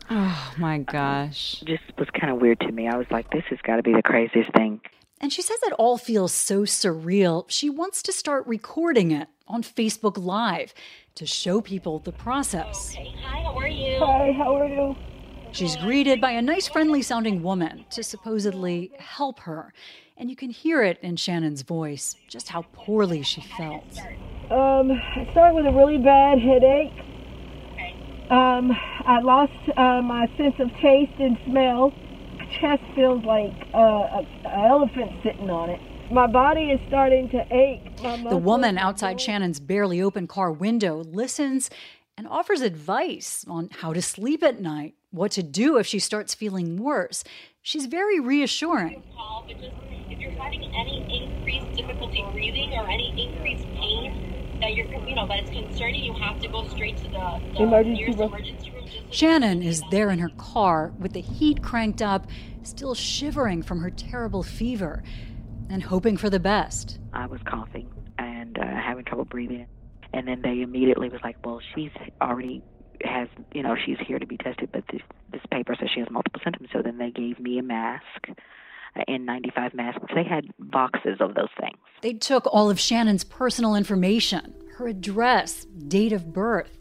Oh 0.09 0.55
my 0.59 0.79
gosh. 0.79 1.63
Um, 1.63 1.67
just 1.67 1.83
was 1.99 2.09
kind 2.19 2.33
of 2.33 2.41
weird 2.41 2.61
to 2.61 2.73
me. 2.73 2.89
I 2.89 2.97
was 2.97 3.07
like, 3.11 3.31
this 3.31 3.45
has 3.51 3.59
got 3.63 3.77
to 3.77 3.83
be 3.83 3.93
the 3.93 4.03
craziest 4.03 4.53
thing. 4.55 4.81
And 5.21 5.33
she 5.33 5.43
says 5.43 5.59
it 5.65 5.75
all 5.75 5.99
feels 5.99 6.33
so 6.33 6.63
surreal. 6.63 7.45
She 7.49 7.69
wants 7.69 8.03
to 8.05 8.13
start 8.13 8.47
recording 8.47 9.11
it 9.11 9.29
on 9.47 9.63
Facebook 9.63 10.17
Live 10.17 10.73
to 11.15 11.27
show 11.27 11.61
people 11.61 11.99
the 11.99 12.13
process. 12.13 12.95
Okay. 12.95 13.15
Hi, 13.23 13.43
how 13.43 13.59
are 13.59 13.69
you? 13.69 13.99
Hi, 13.99 14.33
how 14.37 14.57
are 14.57 14.67
you? 14.67 14.97
She's 15.53 15.77
greeted 15.77 16.21
by 16.21 16.31
a 16.33 16.43
nice, 16.43 16.69
friendly 16.69 17.03
sounding 17.03 17.43
woman 17.43 17.85
to 17.91 18.03
supposedly 18.03 18.93
help 18.99 19.41
her. 19.41 19.73
And 20.17 20.31
you 20.31 20.37
can 20.37 20.51
hear 20.51 20.83
it 20.83 20.99
in 21.03 21.17
Shannon's 21.17 21.63
voice, 21.63 22.15
just 22.29 22.49
how 22.49 22.63
poorly 22.73 23.23
she 23.23 23.41
felt. 23.41 23.99
Um, 24.51 24.93
I 24.93 25.29
started 25.33 25.55
with 25.55 25.67
a 25.67 25.73
really 25.73 25.99
bad 25.99 26.39
headache. 26.39 26.93
Um, 28.31 28.71
I 28.71 29.21
lost 29.23 29.53
uh, 29.77 30.03
my 30.03 30.27
sense 30.37 30.55
of 30.61 30.71
taste 30.81 31.19
and 31.19 31.37
smell. 31.47 31.91
My 32.37 32.47
chest 32.61 32.83
feels 32.95 33.25
like 33.25 33.53
uh, 33.75 34.23
an 34.23 34.27
elephant 34.47 35.13
sitting 35.25 35.51
on 35.51 35.71
it. 35.71 35.81
My 36.13 36.27
body 36.27 36.71
is 36.71 36.81
starting 36.89 37.29
to 37.31 37.45
ache. 37.51 37.97
The 38.29 38.37
woman 38.37 38.79
outside 38.79 39.21
Shannon's 39.21 39.61
barely 39.61 40.01
open 40.01 40.27
car 40.27 40.53
window 40.53 41.03
listens 41.05 41.71
and 42.17 42.27
offers 42.29 42.61
advice 42.61 43.45
on 43.49 43.71
how 43.71 43.93
to 43.93 44.03
sleep 44.03 44.43
at 44.43 44.61
night, 44.61 44.95
what 45.11 45.33
to 45.33 45.43
do 45.43 45.77
if 45.77 45.87
she 45.87 45.99
starts 45.99 46.35
feeling 46.35 46.77
worse. 46.77 47.25
She's 47.63 47.87
very 47.87 48.21
reassuring. 48.21 49.03
if 49.49 50.19
you're 50.19 50.31
having 50.33 50.63
any 50.75 51.25
increased 51.25 51.77
difficulty 51.77 52.25
breathing 52.33 52.73
or 52.73 52.89
any 52.89 53.27
increased 53.27 53.65
pain, 53.75 54.59
that 54.61 54.75
you're, 54.75 54.87
you 55.07 55.15
know, 55.15 55.27
that 55.27 55.41
it's 55.41 55.51
concerning, 55.51 56.05
you 56.05 56.13
have 56.15 56.39
to 56.41 56.49
go 56.49 56.67
straight 56.69 56.97
to 56.99 57.05
the, 57.05 57.41
the 57.55 57.63
emergency 57.63 58.01
nearest 58.01 58.19
room. 58.19 58.29
emergency 58.29 58.71
room. 58.71 58.87
Shannon 59.11 59.63
is 59.63 59.83
there 59.91 60.11
in 60.11 60.19
her 60.19 60.31
car 60.37 60.93
with 60.99 61.13
the 61.13 61.21
heat 61.21 61.63
cranked 61.63 62.03
up, 62.03 62.27
still 62.63 62.95
shivering 62.95 63.63
from 63.63 63.81
her 63.81 63.91
terrible 63.91 64.43
fever, 64.43 65.03
and 65.69 65.83
hoping 65.83 66.17
for 66.17 66.29
the 66.29 66.41
best. 66.41 66.99
I 67.13 67.27
was 67.27 67.41
coughing 67.45 67.91
and 68.19 68.59
uh, 68.59 68.65
having 68.65 69.05
trouble 69.05 69.25
breathing, 69.25 69.67
and 70.13 70.29
then 70.29 70.43
they 70.43 70.61
immediately 70.61 71.09
was 71.09 71.21
like, 71.23 71.37
"Well, 71.45 71.61
she's 71.75 71.93
already 72.21 72.63
has, 73.05 73.29
you 73.53 73.63
know, 73.63 73.77
she's 73.77 73.99
here 74.07 74.19
to 74.19 74.27
be 74.27 74.37
tested, 74.37 74.71
but 74.73 74.85
this 74.93 75.03
this 75.33 75.43
paper 75.51 75.75
says 75.79 75.89
she 75.93 76.01
has 76.01 76.11
multiple 76.11 76.41
symptoms." 76.43 76.69
So 76.73 76.83
then 76.83 76.99
they 76.99 77.11
gave 77.11 77.39
me 77.41 77.59
a 77.59 77.63
mask 77.63 78.29
N95 79.09 79.75
masks. 79.75 80.05
They 80.15 80.25
had 80.25 80.47
boxes 80.59 81.19
of 81.21 81.35
those 81.35 81.51
things. 81.59 81.79
They 82.03 82.15
took 82.15 82.47
all 82.47 82.71
of 82.71 82.81
Shannon's 82.81 83.25
personal 83.25 83.75
information, 83.75 84.55
her 84.77 84.89
address, 84.89 85.65
date 85.65 86.13
of 86.13 86.33
birth. 86.33 86.79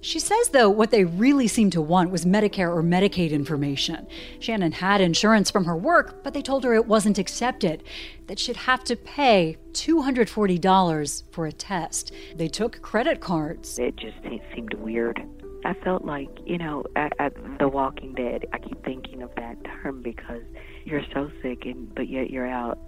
She 0.00 0.20
says, 0.20 0.50
though, 0.50 0.70
what 0.70 0.92
they 0.92 1.04
really 1.04 1.48
seemed 1.48 1.72
to 1.72 1.82
want 1.82 2.10
was 2.10 2.24
Medicare 2.24 2.72
or 2.72 2.82
Medicaid 2.82 3.32
information. 3.32 4.06
Shannon 4.38 4.70
had 4.70 5.00
insurance 5.00 5.50
from 5.50 5.64
her 5.64 5.76
work, 5.76 6.22
but 6.22 6.32
they 6.32 6.42
told 6.42 6.62
her 6.62 6.74
it 6.74 6.86
wasn't 6.86 7.18
accepted, 7.18 7.82
that 8.28 8.38
she'd 8.38 8.56
have 8.56 8.84
to 8.84 8.94
pay 8.94 9.56
$240 9.72 11.22
for 11.32 11.46
a 11.46 11.52
test. 11.52 12.12
They 12.36 12.46
took 12.46 12.80
credit 12.82 13.20
cards. 13.20 13.80
It 13.80 13.96
just 13.96 14.16
seemed 14.54 14.74
weird. 14.74 15.26
I 15.66 15.74
felt 15.82 16.04
like, 16.04 16.30
you 16.44 16.58
know, 16.58 16.84
at, 16.94 17.12
at 17.18 17.32
The 17.58 17.66
Walking 17.66 18.14
Dead, 18.14 18.44
I 18.52 18.58
keep 18.58 18.84
thinking 18.84 19.20
of 19.20 19.30
that 19.36 19.56
term 19.64 20.00
because 20.00 20.42
you're 20.84 21.02
so 21.12 21.28
sick 21.42 21.64
and 21.64 21.92
but 21.92 22.08
yet 22.08 22.30
you're 22.30 22.46
out 22.46 22.78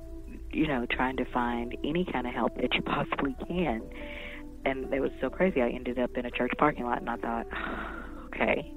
you 0.53 0.69
know 0.69 0.87
trying 0.89 1.17
to 1.17 1.25
find 1.25 1.77
any 1.83 2.07
kind 2.13 2.25
of 2.25 2.33
help 2.33 2.55
that 2.61 2.75
you 2.75 2.83
possibly 2.87 3.35
can. 3.49 3.83
And 4.65 4.95
it 4.95 5.01
was 5.01 5.11
so 5.21 5.29
crazy 5.29 5.61
i 5.61 5.69
ended 5.69 5.99
up 5.99 6.17
in 6.17 6.25
a 6.25 6.31
church 6.31 6.53
parking 6.57 6.85
lot 6.85 7.01
and 7.01 7.11
i 7.11 7.17
thought 7.17 7.47
okay. 8.27 8.73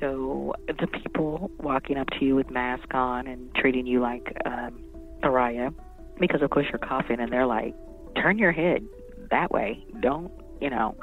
So 0.00 0.54
the 0.66 0.88
people 0.88 1.52
walking 1.58 1.98
up 1.98 2.08
to 2.18 2.24
you 2.24 2.34
with 2.34 2.50
masks 2.50 2.86
on 2.92 3.28
and 3.28 3.54
treating 3.54 3.86
you 3.86 4.00
like 4.00 4.36
um 4.44 4.82
pariah 5.22 5.70
because 6.18 6.42
of 6.42 6.50
course 6.50 6.66
you're 6.68 6.78
coughing 6.78 7.20
and 7.20 7.32
they're 7.32 7.46
like 7.46 7.76
turn 8.16 8.38
your 8.38 8.50
head 8.50 8.84
that 9.30 9.52
way. 9.52 9.84
Don't 10.00 10.32
you 10.60 10.70
know 10.70 10.96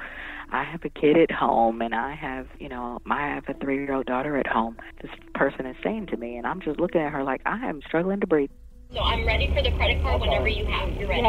I 0.51 0.63
have 0.63 0.81
a 0.85 0.89
kid 0.89 1.17
at 1.17 1.31
home 1.31 1.81
and 1.81 1.93
I 1.93 2.15
have, 2.15 2.47
you 2.59 2.69
know, 2.69 2.99
I 3.09 3.27
have 3.27 3.43
a 3.47 3.53
three 3.55 3.83
year 3.83 3.93
old 3.93 4.05
daughter 4.05 4.37
at 4.37 4.47
home. 4.47 4.77
This 5.01 5.11
person 5.33 5.65
is 5.65 5.75
saying 5.83 6.07
to 6.07 6.17
me, 6.17 6.37
and 6.37 6.47
I'm 6.47 6.61
just 6.61 6.79
looking 6.79 7.01
at 7.01 7.11
her 7.11 7.23
like, 7.23 7.41
I 7.45 7.67
am 7.67 7.81
struggling 7.85 8.21
to 8.21 8.27
breathe. 8.27 8.49
So 8.93 9.01
I'm 9.01 9.25
ready 9.25 9.51
for 9.53 9.61
the 9.61 9.71
credit 9.71 10.01
card 10.01 10.21
whenever 10.21 10.47
you 10.47 10.65
have. 10.65 10.89
You're 10.95 11.09
ready. 11.09 11.23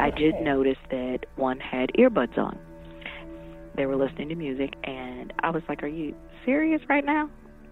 I 0.00 0.10
did 0.10 0.40
notice 0.40 0.78
that 0.90 1.26
one 1.36 1.60
had 1.60 1.90
earbuds 1.98 2.36
on. 2.36 2.58
They 3.76 3.86
were 3.86 3.96
listening 3.96 4.30
to 4.30 4.34
music, 4.34 4.74
and 4.84 5.32
I 5.40 5.50
was 5.50 5.62
like, 5.68 5.82
Are 5.82 5.88
you 5.88 6.14
serious 6.44 6.82
right 6.88 7.04
now? 7.04 7.30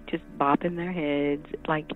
Just 0.09 0.23
bopping 0.38 0.76
their 0.76 0.92
heads 0.92 1.47
like 1.66 1.90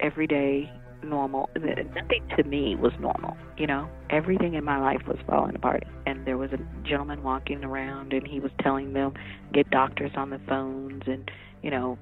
every 0.00 0.26
day 0.26 0.72
normal. 1.04 1.50
Nothing 1.56 2.28
to 2.36 2.44
me 2.44 2.76
was 2.76 2.92
normal. 2.98 3.36
You 3.56 3.66
know, 3.66 3.88
everything 4.10 4.54
in 4.54 4.64
my 4.64 4.78
life 4.78 5.06
was 5.06 5.18
falling 5.26 5.54
apart. 5.54 5.84
And 6.06 6.26
there 6.26 6.36
was 6.36 6.52
a 6.52 6.58
gentleman 6.86 7.22
walking 7.22 7.64
around, 7.64 8.12
and 8.12 8.26
he 8.26 8.40
was 8.40 8.52
telling 8.60 8.92
them 8.92 9.14
get 9.52 9.70
doctors 9.70 10.12
on 10.16 10.30
the 10.30 10.40
phones, 10.48 11.02
and 11.06 11.30
you 11.62 11.70
know, 11.70 11.98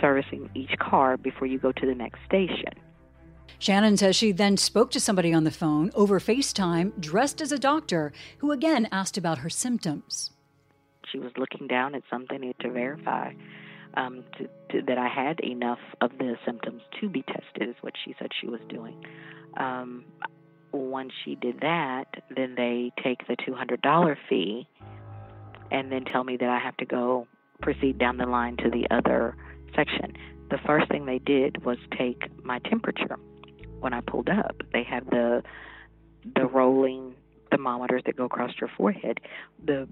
servicing 0.00 0.50
each 0.54 0.78
car 0.78 1.16
before 1.16 1.46
you 1.46 1.58
go 1.58 1.72
to 1.72 1.86
the 1.86 1.94
next 1.94 2.20
station. 2.26 2.72
Shannon 3.58 3.96
says 3.96 4.16
she 4.16 4.32
then 4.32 4.56
spoke 4.56 4.90
to 4.90 5.00
somebody 5.00 5.32
on 5.32 5.44
the 5.44 5.50
phone 5.50 5.90
over 5.94 6.18
FaceTime 6.18 6.98
dressed 6.98 7.40
as 7.40 7.52
a 7.52 7.58
doctor 7.58 8.12
who 8.38 8.50
again 8.50 8.88
asked 8.90 9.16
about 9.16 9.38
her 9.38 9.50
symptoms. 9.50 10.30
She 11.10 11.18
was 11.18 11.30
looking 11.36 11.68
down 11.68 11.94
at 11.94 12.02
something 12.10 12.52
to 12.60 12.70
verify 12.70 13.32
um, 13.94 14.24
to, 14.38 14.48
to, 14.70 14.82
that 14.86 14.98
I 14.98 15.08
had 15.08 15.40
enough 15.40 15.78
of 16.00 16.10
the 16.18 16.36
symptoms 16.44 16.82
to 17.00 17.08
be 17.08 17.22
tested, 17.22 17.68
is 17.68 17.76
what 17.80 17.94
she 18.04 18.14
said 18.18 18.30
she 18.38 18.48
was 18.48 18.60
doing. 18.68 19.04
Um, 19.56 20.04
once 20.72 21.12
she 21.24 21.34
did 21.34 21.60
that, 21.60 22.06
then 22.34 22.54
they 22.54 22.92
take 23.02 23.26
the 23.26 23.36
$200 23.36 24.16
fee 24.28 24.66
and 25.70 25.90
then 25.90 26.04
tell 26.04 26.24
me 26.24 26.36
that 26.36 26.48
I 26.48 26.58
have 26.58 26.76
to 26.78 26.84
go 26.84 27.26
proceed 27.60 27.98
down 27.98 28.16
the 28.16 28.26
line 28.26 28.56
to 28.58 28.70
the 28.70 28.86
other 28.90 29.36
section. 29.74 30.14
The 30.50 30.58
first 30.66 30.90
thing 30.90 31.06
they 31.06 31.18
did 31.18 31.64
was 31.64 31.78
take 31.96 32.30
my 32.44 32.58
temperature 32.60 33.16
when 33.80 33.94
I 33.94 34.00
pulled 34.00 34.28
up. 34.28 34.62
They 34.72 34.84
have 34.84 35.06
the 35.06 35.42
the 36.36 36.46
rolling 36.46 37.14
thermometers 37.50 38.02
that 38.06 38.16
go 38.16 38.24
across 38.24 38.52
your 38.60 38.70
forehead. 38.76 39.20
The 39.64 39.88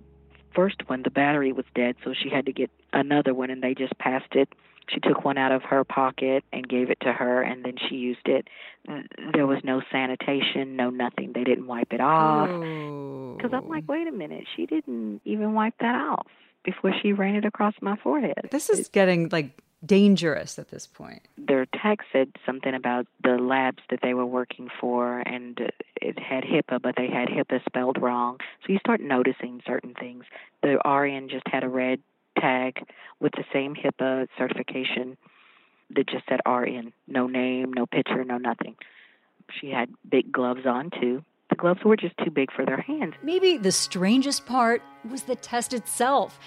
first 0.54 0.88
one, 0.88 1.02
the 1.02 1.10
battery 1.10 1.52
was 1.52 1.64
dead, 1.74 1.96
so 2.04 2.14
she 2.14 2.28
had 2.28 2.46
to 2.46 2.52
get 2.52 2.70
another 2.92 3.34
one, 3.34 3.50
and 3.50 3.62
they 3.62 3.74
just 3.74 3.96
passed 3.98 4.34
it. 4.34 4.48
She 4.88 4.98
took 4.98 5.24
one 5.24 5.38
out 5.38 5.52
of 5.52 5.62
her 5.62 5.84
pocket 5.84 6.42
and 6.52 6.68
gave 6.68 6.90
it 6.90 6.98
to 7.02 7.12
her, 7.12 7.42
and 7.42 7.64
then 7.64 7.76
she 7.88 7.94
used 7.94 8.26
it. 8.26 8.48
There 9.34 9.46
was 9.46 9.58
no 9.62 9.82
sanitation, 9.92 10.74
no 10.74 10.90
nothing. 10.90 11.32
They 11.32 11.44
didn't 11.44 11.68
wipe 11.68 11.92
it 11.92 12.00
off. 12.00 12.48
Oh. 12.48 13.34
Because 13.36 13.52
I'm 13.54 13.68
like, 13.68 13.88
wait 13.88 14.08
a 14.08 14.12
minute, 14.12 14.44
she 14.56 14.66
didn't 14.66 15.20
even 15.24 15.54
wipe 15.54 15.74
that 15.78 15.94
off 15.94 16.26
before 16.64 16.92
she 17.00 17.12
ran 17.12 17.36
it 17.36 17.44
across 17.44 17.74
my 17.80 17.96
forehead. 17.96 18.48
This 18.50 18.68
is 18.68 18.88
getting 18.88 19.28
like 19.30 19.62
dangerous 19.86 20.58
at 20.58 20.70
this 20.70 20.86
point. 20.86 21.22
Their 21.38 21.66
text 21.66 22.08
said 22.12 22.32
something 22.44 22.74
about 22.74 23.06
the 23.22 23.38
labs 23.38 23.82
that 23.90 24.00
they 24.02 24.12
were 24.12 24.26
working 24.26 24.68
for, 24.80 25.20
and 25.20 25.58
it 26.02 26.18
had 26.18 26.42
HIPAA, 26.42 26.82
but 26.82 26.96
they 26.96 27.08
had 27.08 27.28
HIPAA 27.28 27.64
spelled 27.64 28.02
wrong. 28.02 28.38
So 28.66 28.72
you 28.72 28.78
start 28.80 29.00
noticing 29.00 29.62
certain 29.66 29.94
things. 29.94 30.24
The 30.62 30.78
RN 30.84 31.28
just 31.28 31.46
had 31.46 31.62
a 31.64 31.68
red 31.68 32.00
tag 32.40 32.86
with 33.20 33.32
the 33.32 33.44
same 33.52 33.74
HIPAA 33.74 34.28
certification 34.38 35.16
that 35.94 36.08
just 36.08 36.24
said 36.28 36.40
RN, 36.46 36.92
no 37.06 37.26
name, 37.26 37.72
no 37.72 37.86
picture, 37.86 38.24
no 38.24 38.38
nothing. 38.38 38.76
She 39.60 39.70
had 39.70 39.90
big 40.08 40.30
gloves 40.32 40.66
on 40.66 40.90
too. 41.00 41.24
The 41.48 41.56
gloves 41.56 41.80
were 41.84 41.96
just 41.96 42.16
too 42.24 42.30
big 42.30 42.52
for 42.52 42.64
their 42.64 42.80
hands. 42.80 43.14
Maybe 43.22 43.56
the 43.56 43.72
strangest 43.72 44.46
part 44.46 44.82
was 45.08 45.24
the 45.24 45.34
test 45.34 45.74
itself 45.74 46.38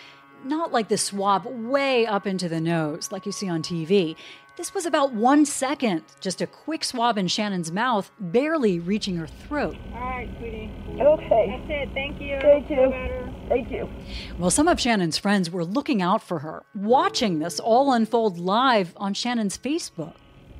not 0.45 0.71
like 0.71 0.89
the 0.89 0.97
swab 0.97 1.45
way 1.45 2.05
up 2.05 2.27
into 2.27 2.49
the 2.49 2.61
nose 2.61 3.11
like 3.11 3.25
you 3.25 3.31
see 3.31 3.49
on 3.49 3.61
TV. 3.61 4.15
This 4.55 4.75
was 4.75 4.85
about 4.85 5.13
one 5.13 5.45
second, 5.45 6.03
just 6.19 6.39
a 6.39 6.45
quick 6.45 6.83
swab 6.83 7.17
in 7.17 7.27
Shannon's 7.27 7.71
mouth, 7.71 8.11
barely 8.19 8.79
reaching 8.79 9.15
her 9.17 9.25
throat. 9.25 9.75
All 9.95 9.99
right, 9.99 10.29
sweetie. 10.37 10.71
Okay. 11.01 11.65
That's 11.67 11.69
it. 11.69 11.89
Thank 11.95 12.21
you. 12.21 12.39
Thank 12.39 12.69
you. 12.69 13.33
Thank 13.49 13.71
you. 13.71 13.89
Well, 14.37 14.51
some 14.51 14.67
of 14.67 14.79
Shannon's 14.79 15.17
friends 15.17 15.49
were 15.49 15.65
looking 15.65 16.03
out 16.03 16.21
for 16.21 16.39
her, 16.39 16.63
watching 16.75 17.39
this 17.39 17.59
all 17.59 17.93
unfold 17.93 18.37
live 18.37 18.93
on 18.97 19.15
Shannon's 19.15 19.57
Facebook. 19.57 20.13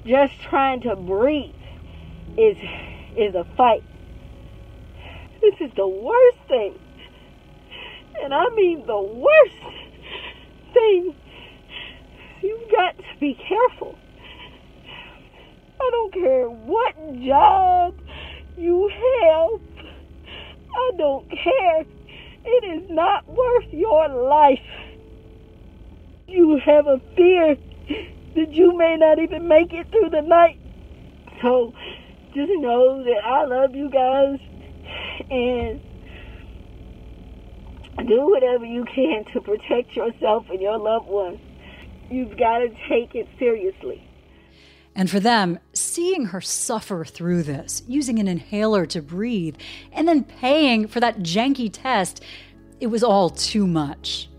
Just 0.06 0.40
trying 0.42 0.82
to 0.82 0.96
breathe 0.96 1.54
is 2.36 2.58
is 3.16 3.36
a 3.36 3.46
fight. 3.56 3.84
This 5.40 5.54
is 5.60 5.72
the 5.76 5.88
worst 5.88 6.38
thing 6.48 6.80
and 8.22 8.34
I 8.34 8.46
mean 8.56 8.86
the 8.86 9.02
worst 9.02 9.76
thing. 10.74 11.16
You've 12.42 12.72
got 12.72 12.98
to 12.98 13.20
be 13.20 13.38
careful. 13.48 13.96
I 15.80 15.90
don't 15.92 16.14
care 16.14 16.48
what 16.48 16.96
job 17.26 17.96
you 18.58 18.90
have. 18.90 19.62
I 20.76 20.92
don't 20.98 21.30
care. 21.30 21.86
It 22.46 22.66
is 22.66 22.90
not 22.90 23.28
worth 23.28 23.72
your 23.72 24.10
life. 24.30 24.60
You 26.28 26.60
have 26.66 26.88
a 26.88 27.00
fear 27.16 27.56
that 28.36 28.52
you 28.52 28.78
may 28.78 28.98
not 28.98 29.20
even 29.20 29.48
make 29.48 29.72
it 29.72 29.88
through 29.92 30.10
the 30.10 30.22
night. 30.22 30.60
So 31.42 31.74
just 32.34 32.52
know 32.58 33.04
that 33.04 33.24
I 33.24 33.46
love 33.46 33.76
you 33.76 33.90
guys 33.90 34.40
and 35.30 35.80
do 38.04 38.30
whatever 38.30 38.66
you 38.66 38.86
can 38.86 39.26
to 39.34 39.42
protect 39.42 39.96
yourself 39.96 40.46
and 40.50 40.62
your 40.62 40.78
loved 40.78 41.08
ones. 41.08 41.40
you've 42.10 42.38
got 42.38 42.60
to 42.60 42.70
take 42.88 43.16
it 43.16 43.28
seriously. 43.40 44.08
And 44.96 45.10
for 45.10 45.20
them, 45.20 45.60
seeing 45.74 46.26
her 46.26 46.42
suffer 46.42 47.04
through 47.04 47.44
this, 47.44 47.82
using 47.88 48.20
an 48.20 48.28
inhaler 48.28 48.86
to 48.88 49.02
breathe, 49.02 49.56
and 49.92 50.08
then 50.08 50.24
paying 50.24 50.88
for 50.88 51.00
that 51.00 51.20
janky 51.20 51.70
test, 51.72 52.24
it 52.80 52.88
was 52.88 53.04
all 53.04 53.30
too 53.30 53.66
much. 53.66 54.30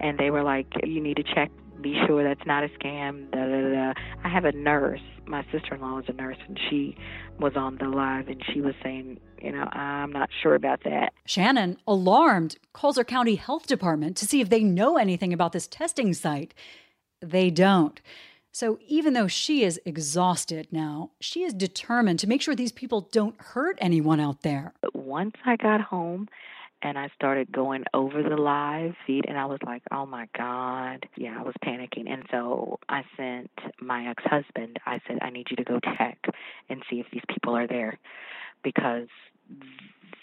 And 0.00 0.18
they 0.18 0.30
were 0.30 0.42
like, 0.42 0.66
you 0.82 1.00
need 1.00 1.16
to 1.16 1.22
check, 1.22 1.50
be 1.80 2.00
sure 2.06 2.24
that's 2.24 2.44
not 2.44 2.64
a 2.64 2.68
scam. 2.70 3.30
Da, 3.30 3.46
da, 3.46 3.92
da. 3.92 4.00
I 4.24 4.28
have 4.28 4.44
a 4.44 4.52
nurse. 4.52 5.00
My 5.32 5.46
sister 5.50 5.76
in 5.76 5.80
law 5.80 5.98
is 5.98 6.04
a 6.08 6.12
nurse, 6.12 6.36
and 6.46 6.60
she 6.68 6.94
was 7.40 7.54
on 7.56 7.78
the 7.78 7.88
live, 7.88 8.28
and 8.28 8.42
she 8.52 8.60
was 8.60 8.74
saying, 8.82 9.18
you 9.40 9.50
know, 9.50 9.64
I'm 9.72 10.12
not 10.12 10.28
sure 10.42 10.54
about 10.54 10.84
that. 10.84 11.14
Shannon, 11.24 11.78
alarmed, 11.86 12.56
calls 12.74 12.98
her 12.98 13.04
county 13.04 13.36
health 13.36 13.66
department 13.66 14.18
to 14.18 14.26
see 14.26 14.42
if 14.42 14.50
they 14.50 14.62
know 14.62 14.98
anything 14.98 15.32
about 15.32 15.52
this 15.52 15.66
testing 15.66 16.12
site. 16.12 16.52
They 17.22 17.48
don't. 17.48 17.98
So 18.52 18.78
even 18.86 19.14
though 19.14 19.26
she 19.26 19.64
is 19.64 19.80
exhausted 19.86 20.68
now, 20.70 21.12
she 21.18 21.44
is 21.44 21.54
determined 21.54 22.18
to 22.18 22.26
make 22.26 22.42
sure 22.42 22.54
these 22.54 22.70
people 22.70 23.08
don't 23.10 23.40
hurt 23.40 23.78
anyone 23.80 24.20
out 24.20 24.42
there. 24.42 24.74
but 24.82 24.94
Once 24.94 25.36
I 25.46 25.56
got 25.56 25.80
home, 25.80 26.28
and 26.82 26.98
I 26.98 27.08
started 27.14 27.52
going 27.52 27.84
over 27.94 28.22
the 28.22 28.36
live 28.36 28.94
feed 29.06 29.24
and 29.28 29.38
I 29.38 29.46
was 29.46 29.60
like, 29.64 29.82
"Oh 29.92 30.04
my 30.04 30.28
god." 30.36 31.08
Yeah, 31.16 31.38
I 31.38 31.42
was 31.42 31.54
panicking. 31.64 32.10
And 32.10 32.24
so 32.30 32.80
I 32.88 33.04
sent 33.16 33.50
my 33.80 34.08
ex-husband. 34.08 34.78
I 34.84 35.00
said, 35.06 35.18
"I 35.22 35.30
need 35.30 35.46
you 35.50 35.56
to 35.56 35.64
go 35.64 35.78
check 35.80 36.18
and 36.68 36.82
see 36.90 37.00
if 37.00 37.06
these 37.12 37.22
people 37.28 37.56
are 37.56 37.66
there 37.66 37.98
because 38.62 39.08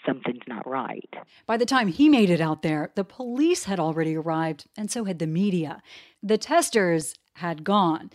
something's 0.06 0.46
not 0.46 0.66
right." 0.66 1.12
By 1.46 1.56
the 1.56 1.66
time 1.66 1.88
he 1.88 2.08
made 2.08 2.30
it 2.30 2.40
out 2.40 2.62
there, 2.62 2.92
the 2.94 3.04
police 3.04 3.64
had 3.64 3.80
already 3.80 4.14
arrived 4.14 4.66
and 4.76 4.90
so 4.90 5.04
had 5.04 5.18
the 5.18 5.26
media. 5.26 5.82
The 6.22 6.38
testers 6.38 7.14
had 7.34 7.64
gone. 7.64 8.10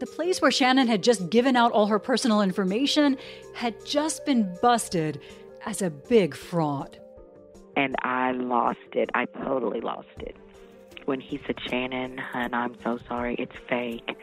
The 0.00 0.06
place 0.06 0.42
where 0.42 0.50
Shannon 0.50 0.88
had 0.88 1.02
just 1.02 1.30
given 1.30 1.56
out 1.56 1.72
all 1.72 1.86
her 1.86 1.98
personal 1.98 2.42
information 2.42 3.16
had 3.54 3.74
just 3.86 4.26
been 4.26 4.54
busted 4.60 5.22
as 5.64 5.80
a 5.80 5.88
big 5.88 6.34
fraud 6.34 6.98
and 7.76 7.94
I 8.02 8.32
lost 8.32 8.78
it. 8.94 9.10
I 9.14 9.26
totally 9.26 9.80
lost 9.80 10.08
it. 10.18 10.36
When 11.04 11.20
he 11.20 11.40
said, 11.46 11.56
Shannon, 11.68 12.18
hun, 12.18 12.52
I'm 12.52 12.74
so 12.82 12.98
sorry, 13.06 13.36
it's 13.38 13.54
fake. 13.68 14.16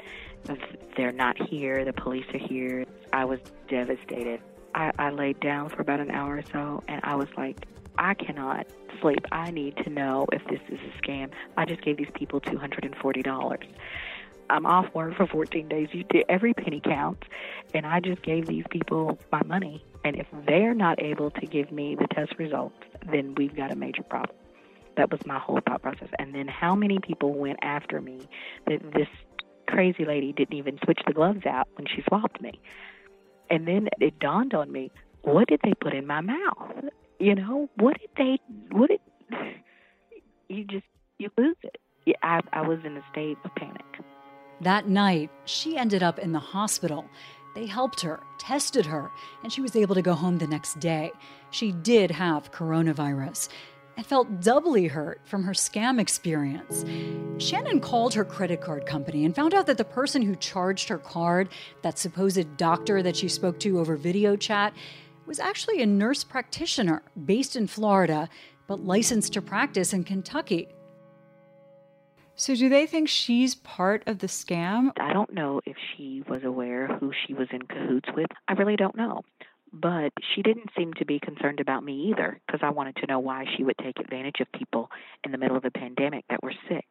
They're 0.97 1.13
not 1.13 1.41
here. 1.41 1.85
The 1.85 1.93
police 1.93 2.25
are 2.33 2.39
here. 2.39 2.85
I 3.13 3.23
was 3.23 3.39
devastated. 3.69 4.41
I, 4.75 4.91
I 4.97 5.11
laid 5.11 5.39
down 5.39 5.69
for 5.69 5.81
about 5.81 5.99
an 5.99 6.11
hour 6.11 6.37
or 6.37 6.43
so, 6.51 6.83
and 6.87 6.99
I 7.03 7.15
was 7.15 7.29
like, 7.37 7.65
I 7.97 8.15
cannot 8.15 8.67
sleep. 8.99 9.25
I 9.31 9.51
need 9.51 9.77
to 9.77 9.89
know 9.89 10.25
if 10.33 10.43
this 10.47 10.59
is 10.67 10.79
a 10.79 11.01
scam. 11.01 11.29
I 11.55 11.65
just 11.65 11.81
gave 11.83 11.97
these 11.97 12.11
people 12.15 12.41
$240. 12.41 13.63
I'm 14.49 14.65
off 14.65 14.93
work 14.93 15.15
for 15.15 15.27
14 15.27 15.67
days. 15.69 15.89
You 15.93 16.03
do, 16.03 16.23
every 16.27 16.53
penny 16.53 16.81
counts, 16.81 17.27
and 17.73 17.85
I 17.85 17.99
just 17.99 18.21
gave 18.23 18.47
these 18.47 18.65
people 18.69 19.17
my 19.31 19.43
money. 19.43 19.85
And 20.03 20.17
if 20.17 20.27
they're 20.47 20.73
not 20.73 21.01
able 21.01 21.31
to 21.31 21.45
give 21.45 21.71
me 21.71 21.95
the 21.95 22.07
test 22.07 22.33
results, 22.37 22.75
then 23.11 23.35
we've 23.35 23.55
got 23.55 23.71
a 23.71 23.75
major 23.75 24.03
problem. 24.03 24.37
That 24.97 25.11
was 25.11 25.25
my 25.25 25.39
whole 25.39 25.59
thought 25.67 25.81
process. 25.81 26.09
And 26.19 26.35
then 26.35 26.47
how 26.47 26.75
many 26.75 26.99
people 26.99 27.33
went 27.33 27.59
after 27.61 27.99
me 27.99 28.19
that 28.67 28.81
this 28.93 29.07
crazy 29.67 30.05
lady 30.05 30.33
didn't 30.33 30.55
even 30.55 30.77
switch 30.83 30.99
the 31.07 31.13
gloves 31.13 31.45
out 31.45 31.67
when 31.75 31.87
she 31.87 32.03
swabbed 32.07 32.41
me. 32.41 32.59
And 33.49 33.67
then 33.67 33.89
it 33.99 34.19
dawned 34.19 34.53
on 34.53 34.71
me, 34.71 34.91
what 35.23 35.47
did 35.47 35.61
they 35.63 35.73
put 35.73 35.93
in 35.93 36.05
my 36.05 36.21
mouth? 36.21 36.85
You 37.19 37.35
know, 37.35 37.69
what 37.77 37.97
did 37.99 38.09
they 38.17 38.39
what 38.71 38.89
did 38.89 38.99
you 40.49 40.65
just 40.65 40.85
you 41.17 41.29
lose 41.37 41.55
it. 41.63 41.77
I 42.21 42.41
I 42.51 42.61
was 42.67 42.79
in 42.83 42.97
a 42.97 43.03
state 43.11 43.37
of 43.45 43.55
panic. 43.55 43.85
That 44.61 44.87
night, 44.87 45.29
she 45.45 45.77
ended 45.77 46.03
up 46.03 46.19
in 46.19 46.31
the 46.31 46.39
hospital. 46.39 47.05
They 47.53 47.65
helped 47.67 48.01
her, 48.01 48.19
tested 48.37 48.85
her, 48.87 49.11
and 49.43 49.51
she 49.53 49.61
was 49.61 49.75
able 49.75 49.95
to 49.95 50.01
go 50.01 50.13
home 50.13 50.37
the 50.37 50.47
next 50.47 50.79
day. 50.79 51.11
She 51.51 51.71
did 51.71 52.11
have 52.11 52.51
coronavirus 52.51 53.49
and 53.95 54.05
felt 54.05 54.41
doubly 54.41 54.87
hurt 54.87 55.21
from 55.25 55.43
her 55.43 55.51
scam 55.51 55.99
experience. 55.99 56.83
Shannon 57.37 57.79
called 57.79 58.13
her 58.15 58.25
credit 58.25 58.61
card 58.61 58.85
company 58.85 59.23
and 59.23 59.35
found 59.35 59.53
out 59.53 59.67
that 59.67 59.77
the 59.77 59.85
person 59.85 60.21
who 60.23 60.35
charged 60.35 60.89
her 60.89 60.97
card, 60.97 61.49
that 61.83 61.99
supposed 61.99 62.57
doctor 62.57 63.03
that 63.03 63.15
she 63.15 63.27
spoke 63.27 63.59
to 63.59 63.79
over 63.79 63.95
video 63.95 64.35
chat, 64.35 64.73
was 65.25 65.39
actually 65.39 65.81
a 65.81 65.85
nurse 65.85 66.23
practitioner 66.23 67.03
based 67.25 67.55
in 67.55 67.67
Florida, 67.67 68.29
but 68.67 68.83
licensed 68.83 69.33
to 69.33 69.41
practice 69.41 69.93
in 69.93 70.03
Kentucky. 70.03 70.67
So, 72.35 72.55
do 72.55 72.67
they 72.67 72.87
think 72.87 73.09
she's 73.09 73.53
part 73.53 74.03
of 74.07 74.19
the 74.19 74.27
scam? 74.27 74.91
I 74.99 75.13
don't 75.13 75.33
know 75.33 75.61
if 75.65 75.77
she 75.95 76.23
was 76.27 76.43
aware 76.43 76.87
who 76.87 77.11
she 77.25 77.33
was 77.33 77.47
in 77.51 77.61
cahoots 77.61 78.09
with. 78.15 78.27
I 78.47 78.53
really 78.53 78.75
don't 78.75 78.95
know. 78.95 79.21
But 79.71 80.13
she 80.33 80.41
didn't 80.41 80.69
seem 80.77 80.93
to 80.93 81.05
be 81.05 81.19
concerned 81.19 81.59
about 81.59 81.83
me 81.83 82.11
either 82.11 82.39
because 82.45 82.61
I 82.63 82.69
wanted 82.69 82.95
to 82.97 83.07
know 83.07 83.19
why 83.19 83.45
she 83.55 83.63
would 83.63 83.77
take 83.77 83.99
advantage 83.99 84.39
of 84.39 84.51
people 84.51 84.89
in 85.23 85.31
the 85.31 85.37
middle 85.37 85.57
of 85.57 85.65
a 85.65 85.71
pandemic 85.71 86.25
that 86.29 86.43
were 86.43 86.53
sick. 86.69 86.85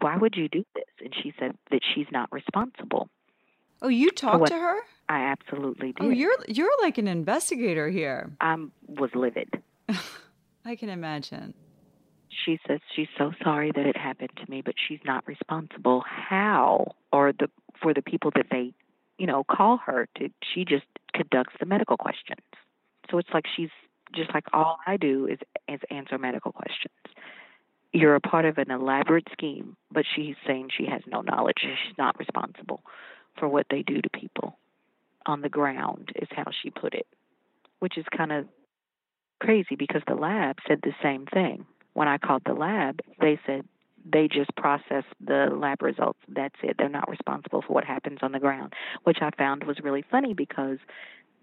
Why 0.00 0.16
would 0.16 0.34
you 0.36 0.48
do 0.48 0.64
this? 0.74 0.84
And 1.00 1.14
she 1.22 1.32
said 1.38 1.56
that 1.70 1.80
she's 1.94 2.06
not 2.10 2.28
responsible. 2.32 3.08
Oh, 3.82 3.88
you 3.88 4.10
talked 4.10 4.48
to 4.48 4.54
her? 4.54 4.76
I 5.08 5.22
absolutely 5.26 5.94
oh, 5.98 6.04
did. 6.04 6.08
Oh, 6.08 6.10
you're 6.10 6.36
you're 6.48 6.70
like 6.82 6.98
an 6.98 7.08
investigator 7.08 7.88
here. 7.88 8.30
I 8.40 8.56
was 8.86 9.10
livid. 9.14 9.48
I 10.64 10.76
can 10.76 10.88
imagine 10.88 11.54
she 12.44 12.58
says 12.66 12.80
she's 12.94 13.08
so 13.18 13.32
sorry 13.42 13.72
that 13.74 13.86
it 13.86 13.96
happened 13.96 14.30
to 14.36 14.50
me, 14.50 14.62
but 14.62 14.74
she's 14.88 15.00
not 15.04 15.26
responsible. 15.26 16.02
How? 16.06 16.94
Or 17.12 17.32
the 17.32 17.48
for 17.82 17.94
the 17.94 18.02
people 18.02 18.30
that 18.34 18.46
they, 18.50 18.72
you 19.18 19.26
know, 19.26 19.44
call 19.44 19.78
her 19.78 20.08
to 20.18 20.28
she 20.54 20.64
just 20.64 20.86
conducts 21.14 21.54
the 21.58 21.66
medical 21.66 21.96
questions. 21.96 22.40
So 23.10 23.18
it's 23.18 23.30
like 23.32 23.44
she's 23.56 23.70
just 24.14 24.32
like 24.34 24.44
all 24.52 24.78
I 24.86 24.96
do 24.96 25.26
is 25.26 25.38
is 25.68 25.80
answer 25.90 26.18
medical 26.18 26.52
questions. 26.52 26.94
You're 27.92 28.14
a 28.14 28.20
part 28.20 28.44
of 28.44 28.58
an 28.58 28.70
elaborate 28.70 29.26
scheme, 29.32 29.76
but 29.90 30.04
she's 30.14 30.36
saying 30.46 30.68
she 30.76 30.86
has 30.86 31.02
no 31.06 31.22
knowledge. 31.22 31.56
She's 31.60 31.98
not 31.98 32.18
responsible 32.18 32.82
for 33.38 33.48
what 33.48 33.66
they 33.68 33.82
do 33.82 34.00
to 34.00 34.08
people 34.10 34.56
on 35.26 35.40
the 35.40 35.48
ground, 35.48 36.10
is 36.14 36.28
how 36.30 36.44
she 36.62 36.70
put 36.70 36.94
it, 36.94 37.06
which 37.80 37.98
is 37.98 38.04
kind 38.16 38.30
of 38.30 38.46
crazy 39.40 39.74
because 39.76 40.02
the 40.06 40.14
lab 40.14 40.56
said 40.68 40.80
the 40.82 40.92
same 41.02 41.26
thing 41.26 41.66
when 41.92 42.08
I 42.08 42.18
called 42.18 42.42
the 42.46 42.54
lab, 42.54 43.00
they 43.20 43.38
said 43.46 43.64
they 44.10 44.28
just 44.28 44.54
process 44.56 45.04
the 45.20 45.48
lab 45.52 45.82
results. 45.82 46.18
That's 46.28 46.54
it. 46.62 46.76
They're 46.78 46.88
not 46.88 47.10
responsible 47.10 47.62
for 47.62 47.72
what 47.72 47.84
happens 47.84 48.18
on 48.22 48.32
the 48.32 48.38
ground, 48.38 48.72
which 49.04 49.18
I 49.20 49.30
found 49.36 49.64
was 49.64 49.78
really 49.82 50.04
funny 50.10 50.34
because 50.34 50.78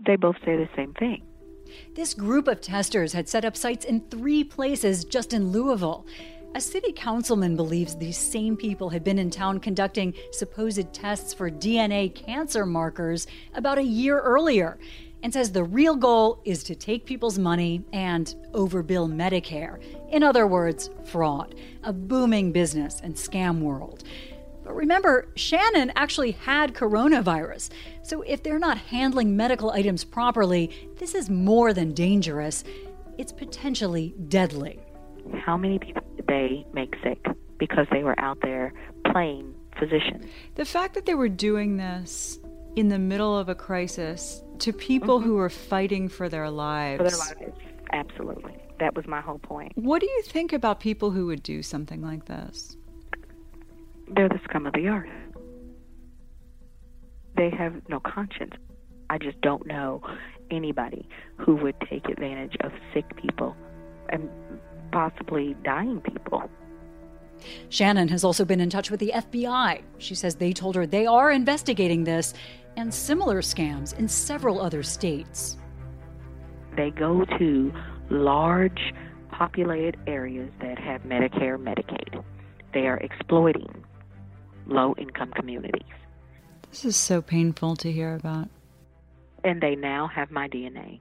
they 0.06 0.16
both 0.16 0.38
say 0.46 0.56
the 0.56 0.70
same 0.76 0.94
thing. 0.94 1.24
This 1.96 2.14
group 2.14 2.48
of 2.48 2.62
testers 2.62 3.14
had 3.14 3.28
set 3.28 3.46
up 3.46 3.58
sites 3.58 3.86
in 3.86 4.02
three 4.10 4.44
places 4.44 5.04
just 5.04 5.34
in 5.34 5.52
Louisville. 5.52 6.06
A 6.56 6.62
city 6.62 6.94
councilman 6.94 7.56
believes 7.56 7.96
these 7.96 8.18
same 8.18 8.56
people 8.56 8.90
had 8.90 9.04
been 9.04 9.20
in 9.20 9.30
town 9.30 9.60
conducting 9.60 10.14
supposed 10.32 10.92
tests 10.94 11.34
for 11.34 11.52
DNA 11.52 12.14
cancer 12.16 12.66
markers 12.66 13.28
about 13.54 13.78
a 13.78 13.84
year 13.84 14.20
earlier 14.22 14.80
and 15.24 15.34
says 15.34 15.52
the 15.52 15.64
real 15.64 15.96
goal 15.96 16.42
is 16.46 16.64
to 16.64 16.76
take 16.76 17.06
people's 17.06 17.40
money 17.40 17.84
and 17.92 18.36
overbill 18.54 19.12
Medicare. 19.12 19.82
In 20.10 20.24
other 20.24 20.48
words, 20.48 20.90
fraud, 21.06 21.56
a 21.84 21.94
booming 21.94 22.52
business 22.52 23.00
and 23.04 23.16
scam 23.16 23.60
world. 23.60 24.04
But 24.64 24.76
remember, 24.76 25.30
Shannon 25.36 25.94
actually 25.96 26.32
had 26.32 26.74
coronavirus. 26.74 27.70
So 28.04 28.22
if 28.24 28.44
they're 28.44 28.60
not 28.60 28.78
handling 28.78 29.38
medical 29.38 29.72
items 29.72 30.04
properly, 30.04 30.92
this 30.98 31.16
is 31.16 31.30
more 31.30 31.74
than 31.74 31.94
dangerous. 31.94 32.64
It's 33.18 33.32
potentially 33.32 34.14
deadly. 34.28 34.80
How 35.40 35.58
many 35.58 35.80
people 35.80 36.04
did 36.16 36.28
they 36.28 36.66
make 36.74 36.96
sick 37.04 37.26
because 37.58 37.88
they 37.92 38.04
were 38.04 38.20
out 38.20 38.40
there 38.42 38.74
playing 39.12 39.56
physicians? 39.80 40.26
The 40.56 40.66
fact 40.66 40.94
that 40.96 41.06
they 41.06 41.16
were 41.16 41.30
doing 41.30 41.78
this 41.78 42.40
in 42.76 42.90
the 42.90 43.00
middle 43.00 43.38
of 43.38 43.50
a 43.50 43.56
crisis 43.56 44.44
to 44.62 44.74
people 44.74 45.20
mm-hmm. 45.20 45.30
who 45.30 45.40
are 45.40 45.50
fighting 45.50 46.10
for 46.10 46.30
their 46.30 46.50
lives. 46.50 46.98
For 46.98 47.36
their 47.36 47.48
lives, 47.48 47.58
absolutely. 47.94 48.56
That 48.80 48.96
was 48.96 49.08
my 49.08 49.22
whole 49.22 49.40
point. 49.40 49.72
What 49.76 50.02
do 50.02 50.08
you 50.08 50.22
think 50.24 50.54
about 50.54 50.80
people 50.80 51.12
who 51.12 51.26
would 51.28 51.44
do 51.44 51.64
something 51.64 52.02
like 52.02 52.26
this? 52.26 52.78
They're 54.10 54.30
the 54.30 54.40
scum 54.44 54.66
of 54.68 54.74
the 54.74 54.88
earth. 54.88 55.10
They 57.36 57.50
have 57.50 57.74
no 57.90 58.00
conscience. 58.00 58.54
I 59.10 59.18
just 59.18 59.40
don't 59.42 59.66
know 59.66 60.02
anybody 60.52 61.08
who 61.38 61.56
would 61.56 61.76
take 61.90 62.08
advantage 62.10 62.56
of 62.62 62.72
sick 62.94 63.16
people 63.16 63.56
and 64.10 64.30
possibly 64.92 65.56
dying 65.64 66.02
people. 66.02 66.50
Shannon 67.70 68.08
has 68.08 68.24
also 68.24 68.46
been 68.46 68.60
in 68.60 68.70
touch 68.70 68.90
with 68.90 69.00
the 69.00 69.12
FBI. 69.14 69.82
She 70.00 70.16
says 70.16 70.36
they 70.36 70.54
told 70.54 70.76
her 70.76 70.88
they 70.88 71.06
are 71.06 71.32
investigating 71.32 72.04
this 72.04 72.34
and 72.78 72.94
similar 72.94 73.42
scams 73.42 73.98
in 73.98 74.08
several 74.08 74.62
other 74.62 74.84
states. 74.84 75.58
They 76.78 76.92
go 76.92 77.26
to 77.38 77.74
large 78.10 78.94
populated 79.32 79.98
areas 80.08 80.52
that 80.62 80.80
have 80.80 81.02
Medicare, 81.02 81.58
Medicaid. 81.58 82.24
They 82.74 82.88
are 82.88 82.98
exploiting 82.98 83.84
low 84.68 84.94
income 84.98 85.32
communities. 85.32 85.82
This 86.70 86.86
is 86.86 86.96
so 86.96 87.22
painful 87.22 87.76
to 87.78 87.92
hear 87.92 88.16
about. 88.16 88.50
And 89.44 89.62
they 89.62 89.76
now 89.76 90.08
have 90.08 90.32
my 90.32 90.48
DNA. 90.48 91.00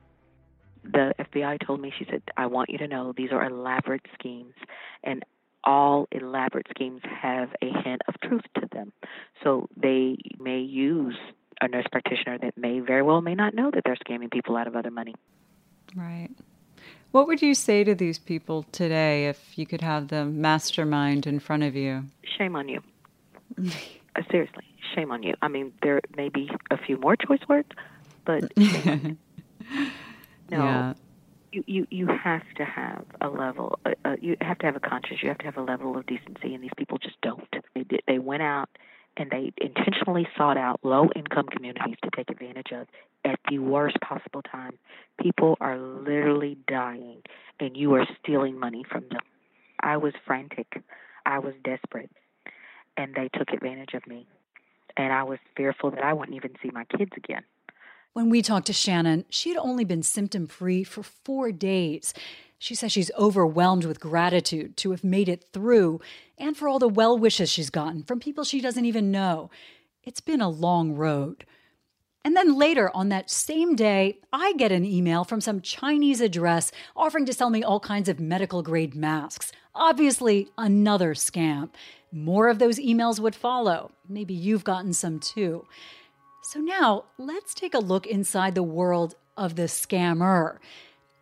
The 0.85 1.12
FBI 1.19 1.67
told 1.67 1.81
me, 1.81 1.93
she 1.99 2.07
said, 2.09 2.23
I 2.37 2.47
want 2.47 2.71
you 2.71 2.79
to 2.79 2.87
know 2.87 3.12
these 3.17 3.33
are 3.33 3.45
elaborate 3.45 4.07
schemes, 4.19 4.55
and 5.03 5.25
all 5.65 6.07
elaborate 6.12 6.69
schemes 6.71 7.01
have 7.21 7.49
a 7.61 7.67
hint 7.85 8.03
of 8.07 8.15
truth 8.23 8.45
to 8.55 8.69
them. 8.73 8.93
So 9.43 9.69
they 9.77 10.17
may 10.39 10.61
use 10.61 11.17
a 11.61 11.69
nurse 11.69 11.87
practitioner 11.90 12.38
that 12.38 12.57
may 12.57 12.81
very 12.81 13.03
well 13.03 13.21
may 13.21 13.35
not 13.35 13.55
know 13.55 13.71
that 13.71 13.83
they're 13.85 13.97
scamming 13.97 14.31
people 14.31 14.57
out 14.57 14.66
of 14.66 14.77
other 14.77 14.90
money. 14.90 15.14
Right. 15.95 16.31
What 17.12 17.27
would 17.29 17.40
you 17.40 17.55
say 17.55 17.85
to 17.85 17.95
these 17.95 18.19
people 18.19 18.64
today 18.73 19.29
if 19.29 19.57
you 19.57 19.66
could 19.66 19.81
have 19.81 20.09
the 20.09 20.25
mastermind 20.25 21.27
in 21.27 21.40
front 21.40 21.62
of 21.62 21.75
you? 21.75 22.05
Shame 22.37 22.57
on 22.57 22.69
you. 22.69 22.83
uh, 24.16 24.23
seriously, 24.31 24.64
shame 24.95 25.11
on 25.11 25.23
you. 25.23 25.35
I 25.40 25.49
mean, 25.49 25.73
there 25.83 26.01
may 26.16 26.29
be 26.29 26.51
a 26.71 26.77
few 26.77 26.99
more 26.99 27.16
choice 27.16 27.40
words, 27.49 27.69
but 28.25 28.53
no, 28.57 29.16
yeah. 30.51 30.95
you, 31.53 31.64
you 31.66 31.87
you 31.90 32.07
have 32.09 32.42
to 32.57 32.64
have 32.64 33.05
a 33.21 33.29
level. 33.29 33.79
Uh, 33.87 33.92
uh, 34.05 34.16
you 34.21 34.37
have 34.40 34.59
to 34.59 34.66
have 34.66 34.77
a 34.77 34.81
conscience. 34.81 35.23
You 35.23 35.29
have 35.29 35.38
to 35.38 35.47
have 35.47 35.57
a 35.57 35.62
level 35.62 35.97
of 35.97 36.05
decency, 36.07 36.55
and 36.55 36.62
these 36.62 36.75
people 36.77 36.99
just 36.99 37.21
don't. 37.23 37.49
They 37.75 38.01
they 38.07 38.19
went 38.19 38.42
out 38.42 38.69
and 39.16 39.31
they 39.31 39.52
intentionally 39.59 40.29
sought 40.37 40.57
out 40.57 40.81
low 40.83 41.09
income 41.16 41.46
communities 41.46 41.96
to 42.05 42.11
take 42.14 42.31
advantage 42.31 42.72
of 42.72 42.87
at 43.24 43.38
the 43.48 43.59
worst 43.59 43.96
possible 44.00 44.42
time. 44.42 44.79
People 45.20 45.57
are 45.61 45.79
literally 45.79 46.59
dying, 46.68 47.22
and 47.59 47.76
you 47.76 47.94
are 47.94 48.07
stealing 48.22 48.59
money 48.59 48.85
from 48.90 49.05
them. 49.11 49.20
I 49.81 49.96
was 49.96 50.12
frantic. 50.26 50.83
I 51.24 51.38
was 51.38 51.55
desperate, 51.64 52.11
and 52.96 53.14
they 53.14 53.29
took 53.37 53.50
advantage 53.52 53.94
of 53.94 54.07
me. 54.07 54.26
And 54.96 55.12
I 55.12 55.24
was 55.24 55.38
fearful 55.57 55.90
that 55.90 56.02
I 56.02 56.12
wouldn't 56.12 56.37
even 56.37 56.55
see 56.62 56.70
my 56.72 56.85
kids 56.85 57.12
again. 57.16 57.42
When 58.12 58.31
we 58.31 58.40
talked 58.40 58.66
to 58.68 58.72
Shannon, 58.72 59.26
she 59.29 59.50
had 59.50 59.59
only 59.59 59.85
been 59.85 60.02
symptom 60.02 60.46
free 60.46 60.85
for 60.85 61.02
four 61.02 61.52
days. 61.52 62.14
She 62.59 62.75
says 62.75 62.92
she's 62.92 63.11
overwhelmed 63.19 63.85
with 63.85 64.01
gratitude 64.01 64.77
to 64.79 64.90
have 64.90 65.05
made 65.05 65.29
it 65.29 65.45
through 65.53 66.01
and 66.38 66.57
for 66.57 66.69
all 66.69 66.79
the 66.79 66.88
well 66.88 67.16
wishes 67.16 67.51
she's 67.51 67.71
gotten 67.71 68.03
from 68.03 68.21
people 68.21 68.45
she 68.45 68.61
doesn't 68.61 68.85
even 68.85 69.11
know. 69.11 69.51
It's 70.03 70.21
been 70.21 70.40
a 70.40 70.49
long 70.49 70.95
road. 70.95 71.45
And 72.25 72.35
then 72.35 72.59
later 72.59 72.90
on 72.92 73.09
that 73.11 73.31
same 73.31 73.77
day, 73.77 74.19
I 74.33 74.53
get 74.55 74.73
an 74.73 74.85
email 74.85 75.23
from 75.23 75.40
some 75.40 75.61
Chinese 75.61 76.21
address 76.21 76.73
offering 76.97 77.25
to 77.27 77.33
sell 77.33 77.51
me 77.51 77.62
all 77.62 77.79
kinds 77.79 78.09
of 78.09 78.19
medical 78.19 78.62
grade 78.62 78.97
masks. 78.97 79.53
Obviously, 79.77 80.49
another 80.59 81.14
scam. 81.14 81.71
More 82.11 82.49
of 82.49 82.59
those 82.59 82.81
emails 82.81 83.21
would 83.21 83.37
follow. 83.37 83.92
Maybe 84.09 84.35
you've 84.35 84.64
gotten 84.64 84.92
some 84.92 85.21
too. 85.21 85.66
So 86.42 86.61
now 86.61 87.05
let's 87.19 87.55
take 87.55 87.75
a 87.75 87.79
look 87.79 88.07
inside 88.07 88.55
the 88.55 88.62
world 88.62 89.14
of 89.37 89.55
the 89.55 89.64
scammer. 89.64 90.59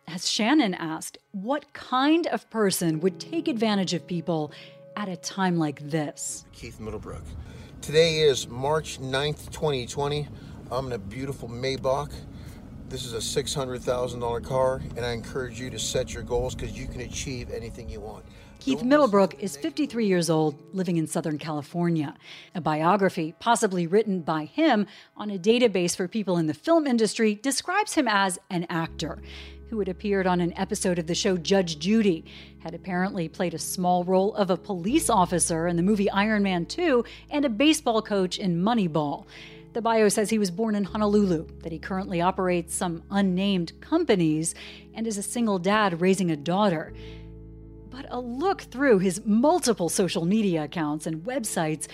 As 0.07 0.29
Shannon 0.29 0.75
asked, 0.75 1.17
what 1.31 1.73
kind 1.73 2.27
of 2.27 2.49
person 2.49 2.99
would 2.99 3.19
take 3.19 3.47
advantage 3.47 3.93
of 3.93 4.05
people 4.05 4.51
at 4.95 5.09
a 5.09 5.17
time 5.17 5.57
like 5.57 5.79
this? 5.89 6.45
Keith 6.53 6.79
Middlebrook. 6.79 7.23
Today 7.81 8.19
is 8.19 8.47
March 8.47 8.99
9th, 8.99 9.51
2020. 9.51 10.27
I'm 10.71 10.87
in 10.87 10.93
a 10.93 10.97
beautiful 10.99 11.49
Maybach. 11.49 12.11
This 12.87 13.03
is 13.03 13.13
a 13.13 13.43
$600,000 13.43 14.43
car, 14.43 14.81
and 14.95 15.03
I 15.03 15.11
encourage 15.11 15.59
you 15.59 15.71
to 15.71 15.79
set 15.79 16.13
your 16.13 16.21
goals 16.21 16.53
because 16.53 16.77
you 16.77 16.87
can 16.87 17.01
achieve 17.01 17.49
anything 17.49 17.89
you 17.89 17.99
want. 17.99 18.23
Keith 18.59 18.83
Middlebrook 18.83 19.35
is 19.43 19.57
53 19.57 20.05
years 20.05 20.29
old, 20.29 20.55
living 20.73 20.97
in 20.97 21.07
Southern 21.07 21.37
California. 21.37 22.15
A 22.53 22.61
biography, 22.61 23.35
possibly 23.39 23.85
written 23.85 24.21
by 24.21 24.45
him 24.45 24.87
on 25.17 25.29
a 25.29 25.37
database 25.37 25.95
for 25.95 26.07
people 26.07 26.37
in 26.37 26.47
the 26.47 26.53
film 26.53 26.87
industry, 26.87 27.35
describes 27.35 27.95
him 27.95 28.07
as 28.07 28.39
an 28.49 28.65
actor 28.69 29.19
who 29.69 29.79
had 29.79 29.87
appeared 29.87 30.27
on 30.27 30.41
an 30.41 30.53
episode 30.57 30.99
of 30.99 31.07
the 31.07 31.15
show 31.15 31.37
Judge 31.37 31.79
Judy, 31.79 32.25
had 32.59 32.73
apparently 32.73 33.27
played 33.27 33.53
a 33.53 33.59
small 33.59 34.03
role 34.03 34.33
of 34.35 34.49
a 34.49 34.57
police 34.57 35.09
officer 35.09 35.67
in 35.67 35.75
the 35.75 35.83
movie 35.83 36.09
Iron 36.09 36.43
Man 36.43 36.65
2, 36.65 37.03
and 37.29 37.45
a 37.45 37.49
baseball 37.49 38.01
coach 38.01 38.37
in 38.37 38.61
Moneyball. 38.61 39.25
The 39.73 39.81
bio 39.81 40.07
says 40.07 40.29
he 40.29 40.39
was 40.39 40.51
born 40.51 40.75
in 40.75 40.85
Honolulu, 40.85 41.47
that 41.63 41.71
he 41.71 41.79
currently 41.79 42.21
operates 42.21 42.73
some 42.73 43.03
unnamed 43.11 43.73
companies, 43.81 44.55
and 44.93 45.05
is 45.05 45.17
a 45.17 45.23
single 45.23 45.59
dad 45.59 45.99
raising 45.99 46.31
a 46.31 46.37
daughter. 46.37 46.93
But 47.89 48.05
a 48.09 48.19
look 48.19 48.61
through 48.61 48.99
his 48.99 49.25
multiple 49.25 49.89
social 49.89 50.25
media 50.25 50.63
accounts 50.63 51.07
and 51.07 51.23
websites 51.23 51.87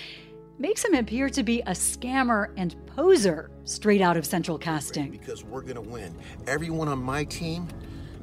makes 0.61 0.85
him 0.85 0.93
appear 0.93 1.27
to 1.27 1.41
be 1.41 1.59
a 1.61 1.71
scammer 1.71 2.51
and 2.55 2.75
poser 2.85 3.49
straight 3.63 3.99
out 3.99 4.15
of 4.15 4.27
central 4.27 4.59
casting. 4.59 5.09
Because 5.09 5.43
we're 5.43 5.61
going 5.61 5.73
to 5.73 5.81
win. 5.81 6.15
Everyone 6.45 6.87
on 6.87 6.99
my 6.99 7.23
team 7.23 7.67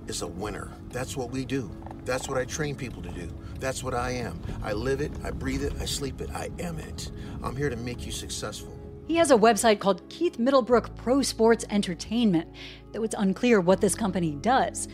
is 0.07 0.23
a 0.23 0.27
winner. 0.27 0.71
That's 0.91 1.17
what 1.17 1.33
we 1.33 1.45
do. 1.45 1.69
That's 2.05 2.29
what 2.29 2.39
I 2.39 2.45
train 2.45 2.77
people 2.77 3.03
to 3.03 3.09
do. 3.09 3.29
That's 3.59 3.83
what 3.83 3.93
I 3.93 4.13
am. 4.13 4.41
I 4.63 4.73
live 4.73 5.01
it, 5.01 5.11
I 5.25 5.33
breathe 5.33 5.65
it, 5.65 5.73
I 5.81 5.85
sleep 5.85 6.21
it, 6.21 6.31
I 6.31 6.49
am 6.61 6.79
it. 6.79 7.11
I'm 7.43 7.57
here 7.57 7.71
to 7.71 7.77
make 7.77 8.07
you 8.07 8.13
successful. 8.13 8.73
He 9.09 9.17
has 9.17 9.33
a 9.33 9.37
website 9.37 9.81
called 9.81 10.09
Keith 10.09 10.39
Middlebrook 10.39 10.95
Pro 10.95 11.23
Sports 11.23 11.65
Entertainment, 11.71 12.49
though 12.93 13.03
it's 13.03 13.17
unclear 13.19 13.61
what 13.61 13.81
this 13.81 13.97
company 13.97 14.37
does. 14.37 14.87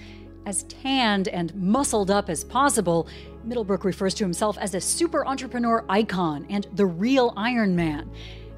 As 0.46 0.62
tanned 0.62 1.28
and 1.28 1.54
muscled 1.54 2.10
up 2.10 2.30
as 2.30 2.42
possible, 2.42 3.06
Middlebrook 3.44 3.84
refers 3.84 4.14
to 4.14 4.24
himself 4.24 4.58
as 4.58 4.74
a 4.74 4.80
super 4.80 5.26
entrepreneur 5.26 5.84
icon 5.88 6.46
and 6.50 6.66
the 6.74 6.86
real 6.86 7.32
Iron 7.36 7.76
Man. 7.76 8.10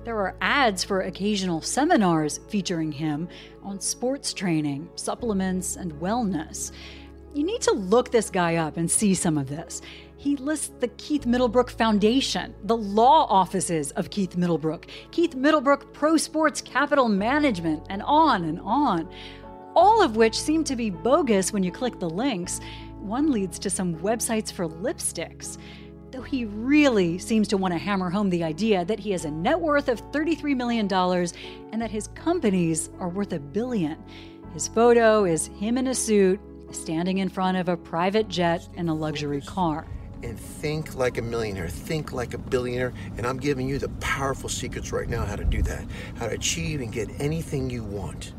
There 0.04 0.16
are 0.18 0.36
ads 0.40 0.84
for 0.84 1.00
occasional 1.00 1.60
seminars 1.60 2.38
featuring 2.48 2.92
him 2.92 3.28
on 3.62 3.80
sports 3.80 4.32
training, 4.32 4.88
supplements, 4.94 5.76
and 5.76 5.92
wellness. 5.94 6.70
You 7.34 7.44
need 7.44 7.60
to 7.62 7.72
look 7.72 8.10
this 8.10 8.30
guy 8.30 8.56
up 8.56 8.76
and 8.76 8.90
see 8.90 9.14
some 9.14 9.36
of 9.36 9.48
this. 9.48 9.82
He 10.16 10.36
lists 10.36 10.72
the 10.80 10.88
Keith 10.88 11.26
Middlebrook 11.26 11.70
Foundation, 11.70 12.54
the 12.64 12.76
law 12.76 13.26
offices 13.28 13.90
of 13.92 14.10
Keith 14.10 14.36
Middlebrook, 14.36 14.86
Keith 15.10 15.34
Middlebrook 15.34 15.92
Pro 15.92 16.16
Sports 16.16 16.60
Capital 16.60 17.08
Management, 17.08 17.84
and 17.90 18.02
on 18.02 18.44
and 18.44 18.60
on 18.60 19.08
all 19.76 20.02
of 20.02 20.16
which 20.16 20.40
seem 20.40 20.64
to 20.64 20.74
be 20.74 20.88
bogus 20.88 21.52
when 21.52 21.62
you 21.62 21.70
click 21.70 22.00
the 22.00 22.08
links. 22.08 22.60
One 23.06 23.30
leads 23.30 23.60
to 23.60 23.70
some 23.70 23.94
websites 23.98 24.52
for 24.52 24.66
lipsticks. 24.66 25.58
Though 26.10 26.22
he 26.22 26.44
really 26.44 27.18
seems 27.18 27.46
to 27.48 27.56
want 27.56 27.72
to 27.72 27.78
hammer 27.78 28.10
home 28.10 28.30
the 28.30 28.42
idea 28.42 28.84
that 28.84 28.98
he 28.98 29.12
has 29.12 29.24
a 29.24 29.30
net 29.30 29.60
worth 29.60 29.88
of 29.88 30.02
$33 30.10 30.56
million 30.56 30.92
and 30.92 31.80
that 31.80 31.90
his 31.92 32.08
companies 32.08 32.90
are 32.98 33.08
worth 33.08 33.32
a 33.32 33.38
billion. 33.38 33.96
His 34.52 34.66
photo 34.66 35.24
is 35.24 35.46
him 35.46 35.78
in 35.78 35.86
a 35.86 35.94
suit, 35.94 36.40
standing 36.72 37.18
in 37.18 37.28
front 37.28 37.58
of 37.58 37.68
a 37.68 37.76
private 37.76 38.26
jet 38.26 38.68
and 38.76 38.90
a 38.90 38.92
luxury 38.92 39.40
car 39.40 39.86
and 40.24 40.40
think 40.40 40.96
like 40.96 41.18
a 41.18 41.22
millionaire, 41.22 41.68
think 41.68 42.10
like 42.10 42.34
a 42.34 42.38
billionaire. 42.38 42.92
And 43.18 43.24
I'm 43.24 43.36
giving 43.36 43.68
you 43.68 43.78
the 43.78 43.90
powerful 44.00 44.48
secrets 44.48 44.90
right 44.90 45.08
now 45.08 45.24
how 45.24 45.36
to 45.36 45.44
do 45.44 45.62
that, 45.62 45.84
how 46.16 46.26
to 46.26 46.34
achieve 46.34 46.80
and 46.80 46.90
get 46.90 47.08
anything 47.20 47.70
you 47.70 47.84
want 47.84 48.32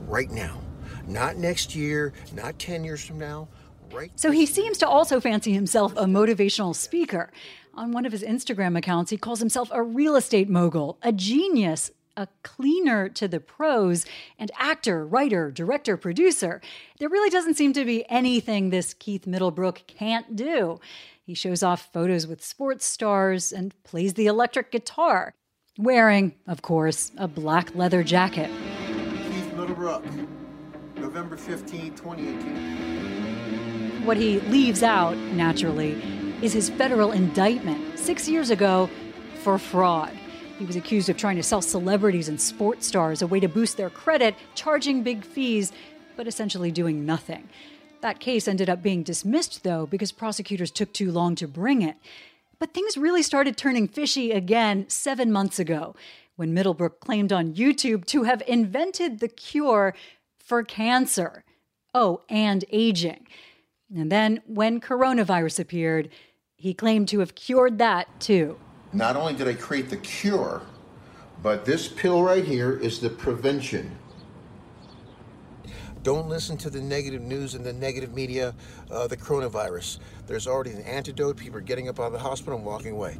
right 0.00 0.30
now. 0.30 0.60
Not 1.06 1.36
next 1.36 1.74
year, 1.74 2.12
not 2.34 2.58
10 2.58 2.84
years 2.84 3.02
from 3.02 3.18
now. 3.18 3.48
Right 3.92 4.12
so 4.14 4.30
he 4.30 4.46
seems 4.46 4.78
to 4.78 4.88
also 4.88 5.20
fancy 5.20 5.52
himself 5.52 5.92
a 5.96 6.04
motivational 6.04 6.74
speaker. 6.74 7.30
On 7.74 7.92
one 7.92 8.04
of 8.04 8.12
his 8.12 8.22
Instagram 8.22 8.76
accounts, 8.76 9.10
he 9.10 9.16
calls 9.16 9.38
himself 9.38 9.68
a 9.72 9.82
real 9.82 10.16
estate 10.16 10.48
mogul, 10.48 10.98
a 11.02 11.12
genius, 11.12 11.90
a 12.16 12.28
cleaner 12.42 13.08
to 13.08 13.28
the 13.28 13.40
pros, 13.40 14.04
and 14.38 14.50
actor, 14.58 15.06
writer, 15.06 15.50
director, 15.50 15.96
producer. 15.96 16.60
There 16.98 17.08
really 17.08 17.30
doesn't 17.30 17.54
seem 17.54 17.72
to 17.74 17.84
be 17.84 18.04
anything 18.10 18.70
this 18.70 18.94
Keith 18.94 19.26
Middlebrook 19.26 19.86
can't 19.86 20.36
do. 20.36 20.80
He 21.22 21.34
shows 21.34 21.62
off 21.62 21.92
photos 21.92 22.26
with 22.26 22.44
sports 22.44 22.84
stars 22.84 23.52
and 23.52 23.74
plays 23.84 24.14
the 24.14 24.26
electric 24.26 24.72
guitar, 24.72 25.32
wearing, 25.78 26.34
of 26.46 26.60
course, 26.60 27.12
a 27.16 27.28
black 27.28 27.74
leather 27.74 28.02
jacket. 28.02 28.50
Keith 28.88 29.54
Middlebrook. 29.54 30.04
November 30.96 31.36
15, 31.36 31.94
2018. 31.94 33.19
What 34.04 34.16
he 34.16 34.40
leaves 34.40 34.82
out, 34.82 35.16
naturally, 35.16 35.92
is 36.42 36.54
his 36.54 36.70
federal 36.70 37.12
indictment 37.12 37.98
six 37.98 38.28
years 38.28 38.48
ago 38.48 38.88
for 39.42 39.58
fraud. 39.58 40.10
He 40.58 40.64
was 40.64 40.76
accused 40.76 41.08
of 41.10 41.16
trying 41.16 41.36
to 41.36 41.42
sell 41.42 41.62
celebrities 41.62 42.28
and 42.28 42.40
sports 42.40 42.86
stars 42.86 43.20
a 43.22 43.26
way 43.26 43.40
to 43.40 43.48
boost 43.48 43.76
their 43.76 43.90
credit, 43.90 44.34
charging 44.54 45.02
big 45.02 45.24
fees, 45.24 45.72
but 46.16 46.26
essentially 46.26 46.70
doing 46.70 47.04
nothing. 47.04 47.48
That 48.00 48.20
case 48.20 48.48
ended 48.48 48.70
up 48.70 48.82
being 48.82 49.02
dismissed, 49.02 49.64
though, 49.64 49.86
because 49.86 50.12
prosecutors 50.12 50.70
took 50.70 50.92
too 50.92 51.12
long 51.12 51.34
to 51.36 51.46
bring 51.46 51.82
it. 51.82 51.96
But 52.58 52.72
things 52.72 52.96
really 52.96 53.22
started 53.22 53.56
turning 53.56 53.86
fishy 53.86 54.32
again 54.32 54.86
seven 54.88 55.30
months 55.30 55.58
ago 55.58 55.94
when 56.36 56.54
Middlebrook 56.54 57.00
claimed 57.00 57.32
on 57.32 57.54
YouTube 57.54 58.06
to 58.06 58.22
have 58.22 58.42
invented 58.46 59.20
the 59.20 59.28
cure 59.28 59.94
for 60.38 60.62
cancer. 60.62 61.44
Oh, 61.94 62.22
and 62.28 62.64
aging. 62.70 63.26
And 63.94 64.10
then 64.10 64.42
when 64.46 64.80
coronavirus 64.80 65.60
appeared, 65.60 66.10
he 66.56 66.74
claimed 66.74 67.08
to 67.08 67.20
have 67.20 67.34
cured 67.34 67.78
that 67.78 68.20
too. 68.20 68.58
Not 68.92 69.16
only 69.16 69.34
did 69.34 69.48
I 69.48 69.54
create 69.54 69.88
the 69.88 69.96
cure, 69.96 70.62
but 71.42 71.64
this 71.64 71.88
pill 71.88 72.22
right 72.22 72.44
here 72.44 72.78
is 72.78 73.00
the 73.00 73.10
prevention. 73.10 73.96
Don't 76.02 76.28
listen 76.28 76.56
to 76.58 76.70
the 76.70 76.80
negative 76.80 77.20
news 77.20 77.54
and 77.54 77.64
the 77.64 77.74
negative 77.74 78.14
media, 78.14 78.54
uh, 78.90 79.06
the 79.06 79.16
coronavirus. 79.16 79.98
There's 80.26 80.46
already 80.46 80.70
an 80.70 80.82
antidote. 80.82 81.36
People 81.36 81.58
are 81.58 81.62
getting 81.62 81.88
up 81.88 82.00
out 82.00 82.06
of 82.06 82.12
the 82.12 82.18
hospital 82.18 82.56
and 82.56 82.64
walking 82.64 82.92
away. 82.92 83.18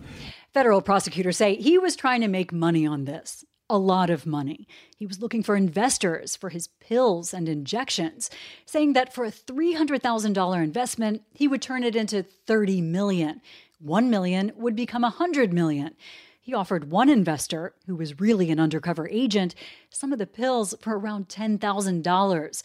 Federal 0.55 0.81
prosecutors 0.81 1.37
say 1.37 1.57
he 1.57 1.79
was 1.79 1.95
trying 1.95 2.23
to 2.23 2.29
make 2.29 2.53
money 2.53 2.87
on 2.87 3.05
this. 3.05 3.45
A 3.73 3.79
lot 3.79 4.11
of 4.11 4.27
money. 4.27 4.67
He 4.97 5.07
was 5.07 5.23
looking 5.23 5.45
for 5.45 5.55
investors 5.55 6.35
for 6.35 6.49
his 6.49 6.67
pills 6.67 7.33
and 7.33 7.49
injections, 7.49 8.29
saying 8.67 8.95
that 8.95 9.15
for 9.15 9.25
a 9.25 9.31
$300,000 9.31 10.65
investment, 10.65 11.23
he 11.33 11.47
would 11.47 11.63
turn 11.63 11.85
it 11.85 11.95
into 11.95 12.25
30 12.25 12.81
million. 12.81 13.41
1 13.79 14.11
million 14.11 14.51
would 14.57 14.75
become 14.75 15.03
100 15.03 15.53
million. 15.53 15.95
He 16.41 16.53
offered 16.53 16.91
one 16.91 17.09
investor, 17.09 17.75
who 17.87 17.95
was 17.95 18.19
really 18.19 18.51
an 18.51 18.59
undercover 18.59 19.09
agent, 19.09 19.55
some 19.89 20.13
of 20.13 20.19
the 20.19 20.27
pills 20.27 20.75
for 20.81 20.99
around 20.99 21.29
$10,000. 21.29 22.63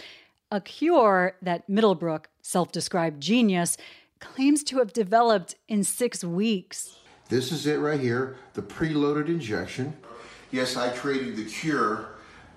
A 0.50 0.62
cure 0.62 1.36
that 1.40 1.70
Middlebrook, 1.70 2.30
self 2.42 2.72
described 2.72 3.22
genius, 3.22 3.78
claims 4.20 4.64
to 4.64 4.80
have 4.80 4.92
developed 4.92 5.54
in 5.68 5.84
six 5.84 6.24
weeks. 6.24 6.96
This 7.30 7.52
is 7.52 7.68
it 7.68 7.78
right 7.78 8.00
here 8.00 8.38
the 8.54 8.62
preloaded 8.64 9.28
injection. 9.28 9.94
Yes, 10.56 10.78
I 10.78 10.88
created 10.88 11.36
the 11.36 11.44
cure 11.44 12.12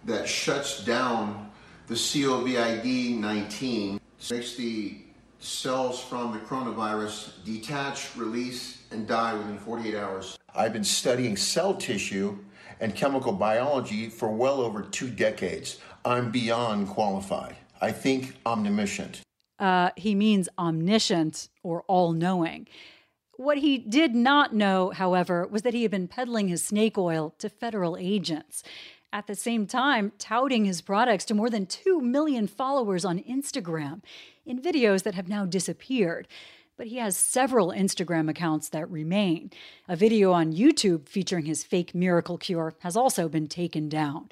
that 0.04 0.28
shuts 0.28 0.84
down 0.84 1.50
the 1.88 1.94
COVID 1.94 3.18
19, 3.18 4.00
makes 4.30 4.54
the 4.54 4.98
cells 5.40 6.00
from 6.00 6.32
the 6.32 6.38
coronavirus 6.38 7.44
detach, 7.44 8.14
release, 8.14 8.84
and 8.92 9.04
die 9.08 9.34
within 9.34 9.58
48 9.58 9.96
hours. 9.96 10.38
I've 10.54 10.72
been 10.72 10.84
studying 10.84 11.36
cell 11.36 11.74
tissue 11.74 12.38
and 12.78 12.94
chemical 12.94 13.32
biology 13.32 14.08
for 14.08 14.28
well 14.28 14.60
over 14.60 14.82
two 14.82 15.10
decades. 15.10 15.80
I'm 16.04 16.30
beyond 16.30 16.86
qualified. 16.86 17.56
I 17.80 17.90
think 17.90 18.36
omniscient. 18.46 19.22
Uh, 19.58 19.90
he 19.96 20.14
means 20.14 20.48
omniscient 20.56 21.48
or 21.64 21.82
all 21.88 22.12
knowing. 22.12 22.68
What 23.38 23.58
he 23.58 23.78
did 23.78 24.16
not 24.16 24.52
know, 24.52 24.90
however, 24.90 25.46
was 25.46 25.62
that 25.62 25.72
he 25.72 25.82
had 25.82 25.92
been 25.92 26.08
peddling 26.08 26.48
his 26.48 26.64
snake 26.64 26.98
oil 26.98 27.36
to 27.38 27.48
federal 27.48 27.96
agents. 27.96 28.64
At 29.12 29.28
the 29.28 29.36
same 29.36 29.64
time, 29.64 30.10
touting 30.18 30.64
his 30.64 30.82
products 30.82 31.24
to 31.26 31.34
more 31.34 31.48
than 31.48 31.64
2 31.64 32.00
million 32.00 32.48
followers 32.48 33.04
on 33.04 33.20
Instagram 33.20 34.02
in 34.44 34.60
videos 34.60 35.04
that 35.04 35.14
have 35.14 35.28
now 35.28 35.46
disappeared 35.46 36.26
but 36.76 36.86
he 36.86 36.96
has 36.98 37.16
several 37.16 37.72
Instagram 37.72 38.30
accounts 38.30 38.68
that 38.68 38.88
remain. 38.88 39.50
A 39.88 39.96
video 39.96 40.30
on 40.30 40.52
YouTube 40.52 41.08
featuring 41.08 41.44
his 41.44 41.64
fake 41.64 41.92
miracle 41.92 42.38
cure 42.38 42.76
has 42.78 42.96
also 42.96 43.28
been 43.28 43.48
taken 43.48 43.88
down. 43.88 44.28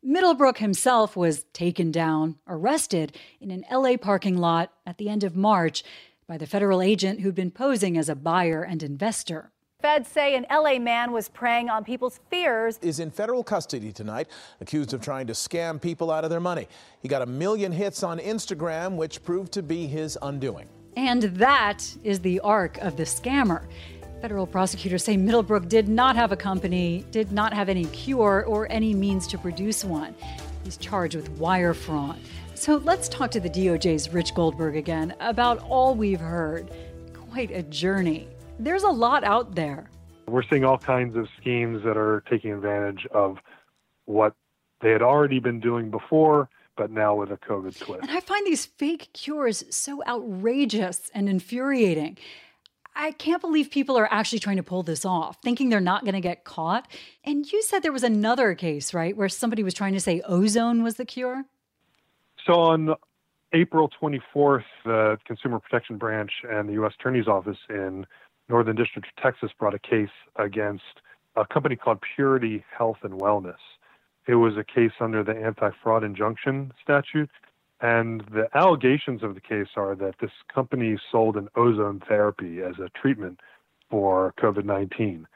Middlebrook 0.00 0.58
himself 0.58 1.16
was 1.16 1.42
taken 1.52 1.90
down, 1.90 2.36
arrested 2.46 3.18
in 3.40 3.50
an 3.50 3.64
LA 3.68 3.96
parking 3.96 4.36
lot 4.36 4.72
at 4.86 4.98
the 4.98 5.08
end 5.08 5.24
of 5.24 5.34
March 5.34 5.82
by 6.26 6.38
the 6.38 6.46
federal 6.46 6.80
agent 6.80 7.20
who'd 7.20 7.34
been 7.34 7.50
posing 7.50 7.98
as 7.98 8.08
a 8.08 8.14
buyer 8.14 8.62
and 8.62 8.82
investor. 8.82 9.50
Feds 9.80 10.08
say 10.08 10.36
an 10.36 10.46
LA 10.48 10.78
man 10.78 11.10
was 11.10 11.28
preying 11.28 11.68
on 11.68 11.82
people's 11.82 12.20
fears. 12.30 12.78
Is 12.82 13.00
in 13.00 13.10
federal 13.10 13.42
custody 13.42 13.90
tonight, 13.90 14.28
accused 14.60 14.94
of 14.94 15.00
trying 15.00 15.26
to 15.26 15.32
scam 15.32 15.82
people 15.82 16.10
out 16.10 16.22
of 16.22 16.30
their 16.30 16.38
money. 16.38 16.68
He 17.00 17.08
got 17.08 17.20
a 17.20 17.26
million 17.26 17.72
hits 17.72 18.04
on 18.04 18.20
Instagram, 18.20 18.94
which 18.94 19.24
proved 19.24 19.50
to 19.52 19.62
be 19.62 19.88
his 19.88 20.16
undoing. 20.22 20.68
And 20.96 21.22
that 21.22 21.84
is 22.04 22.20
the 22.20 22.38
arc 22.40 22.78
of 22.78 22.96
the 22.96 23.02
scammer. 23.02 23.66
Federal 24.20 24.46
prosecutors 24.46 25.02
say 25.02 25.16
Middlebrook 25.16 25.68
did 25.68 25.88
not 25.88 26.14
have 26.14 26.30
a 26.30 26.36
company, 26.36 27.04
did 27.10 27.32
not 27.32 27.52
have 27.52 27.68
any 27.68 27.86
cure, 27.86 28.44
or 28.46 28.70
any 28.70 28.94
means 28.94 29.26
to 29.26 29.36
produce 29.38 29.84
one. 29.84 30.14
He's 30.62 30.76
charged 30.76 31.16
with 31.16 31.28
wire 31.30 31.74
fraud. 31.74 32.20
So 32.62 32.76
let's 32.76 33.08
talk 33.08 33.32
to 33.32 33.40
the 33.40 33.50
DOJ's 33.50 34.12
Rich 34.12 34.36
Goldberg 34.36 34.76
again 34.76 35.16
about 35.18 35.58
all 35.68 35.96
we've 35.96 36.20
heard. 36.20 36.70
Quite 37.28 37.50
a 37.50 37.64
journey. 37.64 38.28
There's 38.60 38.84
a 38.84 38.88
lot 38.88 39.24
out 39.24 39.56
there. 39.56 39.90
We're 40.28 40.44
seeing 40.48 40.64
all 40.64 40.78
kinds 40.78 41.16
of 41.16 41.26
schemes 41.40 41.82
that 41.82 41.96
are 41.96 42.22
taking 42.30 42.52
advantage 42.52 43.04
of 43.10 43.38
what 44.04 44.36
they 44.80 44.92
had 44.92 45.02
already 45.02 45.40
been 45.40 45.58
doing 45.58 45.90
before 45.90 46.48
but 46.76 46.92
now 46.92 47.16
with 47.16 47.32
a 47.32 47.36
COVID 47.36 47.76
twist. 47.80 48.02
And 48.02 48.12
I 48.12 48.20
find 48.20 48.46
these 48.46 48.64
fake 48.64 49.08
cures 49.12 49.64
so 49.68 50.00
outrageous 50.06 51.10
and 51.12 51.28
infuriating. 51.28 52.16
I 52.94 53.10
can't 53.10 53.40
believe 53.40 53.72
people 53.72 53.96
are 53.96 54.08
actually 54.12 54.38
trying 54.38 54.58
to 54.58 54.62
pull 54.62 54.84
this 54.84 55.04
off, 55.04 55.36
thinking 55.42 55.68
they're 55.68 55.80
not 55.80 56.04
going 56.04 56.14
to 56.14 56.20
get 56.20 56.44
caught. 56.44 56.86
And 57.24 57.50
you 57.50 57.60
said 57.64 57.82
there 57.82 57.90
was 57.90 58.04
another 58.04 58.54
case, 58.54 58.94
right, 58.94 59.16
where 59.16 59.28
somebody 59.28 59.64
was 59.64 59.74
trying 59.74 59.94
to 59.94 60.00
say 60.00 60.20
ozone 60.20 60.84
was 60.84 60.94
the 60.94 61.04
cure? 61.04 61.46
So 62.46 62.54
on 62.54 62.94
April 63.52 63.90
24th, 64.00 64.64
the 64.84 65.18
Consumer 65.24 65.60
Protection 65.60 65.96
Branch 65.96 66.32
and 66.48 66.68
the 66.68 66.74
U.S. 66.74 66.92
Attorney's 66.98 67.28
Office 67.28 67.58
in 67.68 68.06
Northern 68.48 68.74
District 68.74 69.06
of 69.06 69.22
Texas 69.22 69.50
brought 69.58 69.74
a 69.74 69.78
case 69.78 70.10
against 70.36 71.00
a 71.36 71.46
company 71.46 71.76
called 71.76 71.98
Purity 72.16 72.64
Health 72.76 72.98
and 73.02 73.14
Wellness. 73.20 73.58
It 74.26 74.36
was 74.36 74.56
a 74.56 74.64
case 74.64 74.92
under 75.00 75.22
the 75.22 75.32
anti 75.32 75.70
fraud 75.82 76.04
injunction 76.04 76.72
statute. 76.82 77.30
And 77.80 78.22
the 78.32 78.48
allegations 78.54 79.24
of 79.24 79.34
the 79.34 79.40
case 79.40 79.68
are 79.76 79.96
that 79.96 80.14
this 80.20 80.30
company 80.52 80.98
sold 81.10 81.36
an 81.36 81.48
ozone 81.56 82.00
therapy 82.08 82.60
as 82.62 82.78
a 82.78 82.88
treatment 82.90 83.40
for 83.90 84.34
COVID 84.38 84.64
19. 84.64 85.26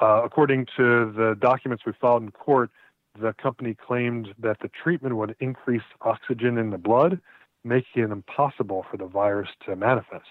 Uh, 0.00 0.22
according 0.24 0.66
to 0.76 1.12
the 1.12 1.36
documents 1.40 1.84
we 1.84 1.92
filed 2.00 2.22
in 2.22 2.30
court, 2.30 2.70
the 3.18 3.32
company 3.34 3.74
claimed 3.74 4.28
that 4.38 4.58
the 4.60 4.68
treatment 4.68 5.16
would 5.16 5.36
increase 5.40 5.82
oxygen 6.02 6.58
in 6.58 6.70
the 6.70 6.78
blood, 6.78 7.20
making 7.64 8.02
it 8.02 8.10
impossible 8.10 8.84
for 8.90 8.96
the 8.96 9.06
virus 9.06 9.48
to 9.66 9.76
manifest. 9.76 10.30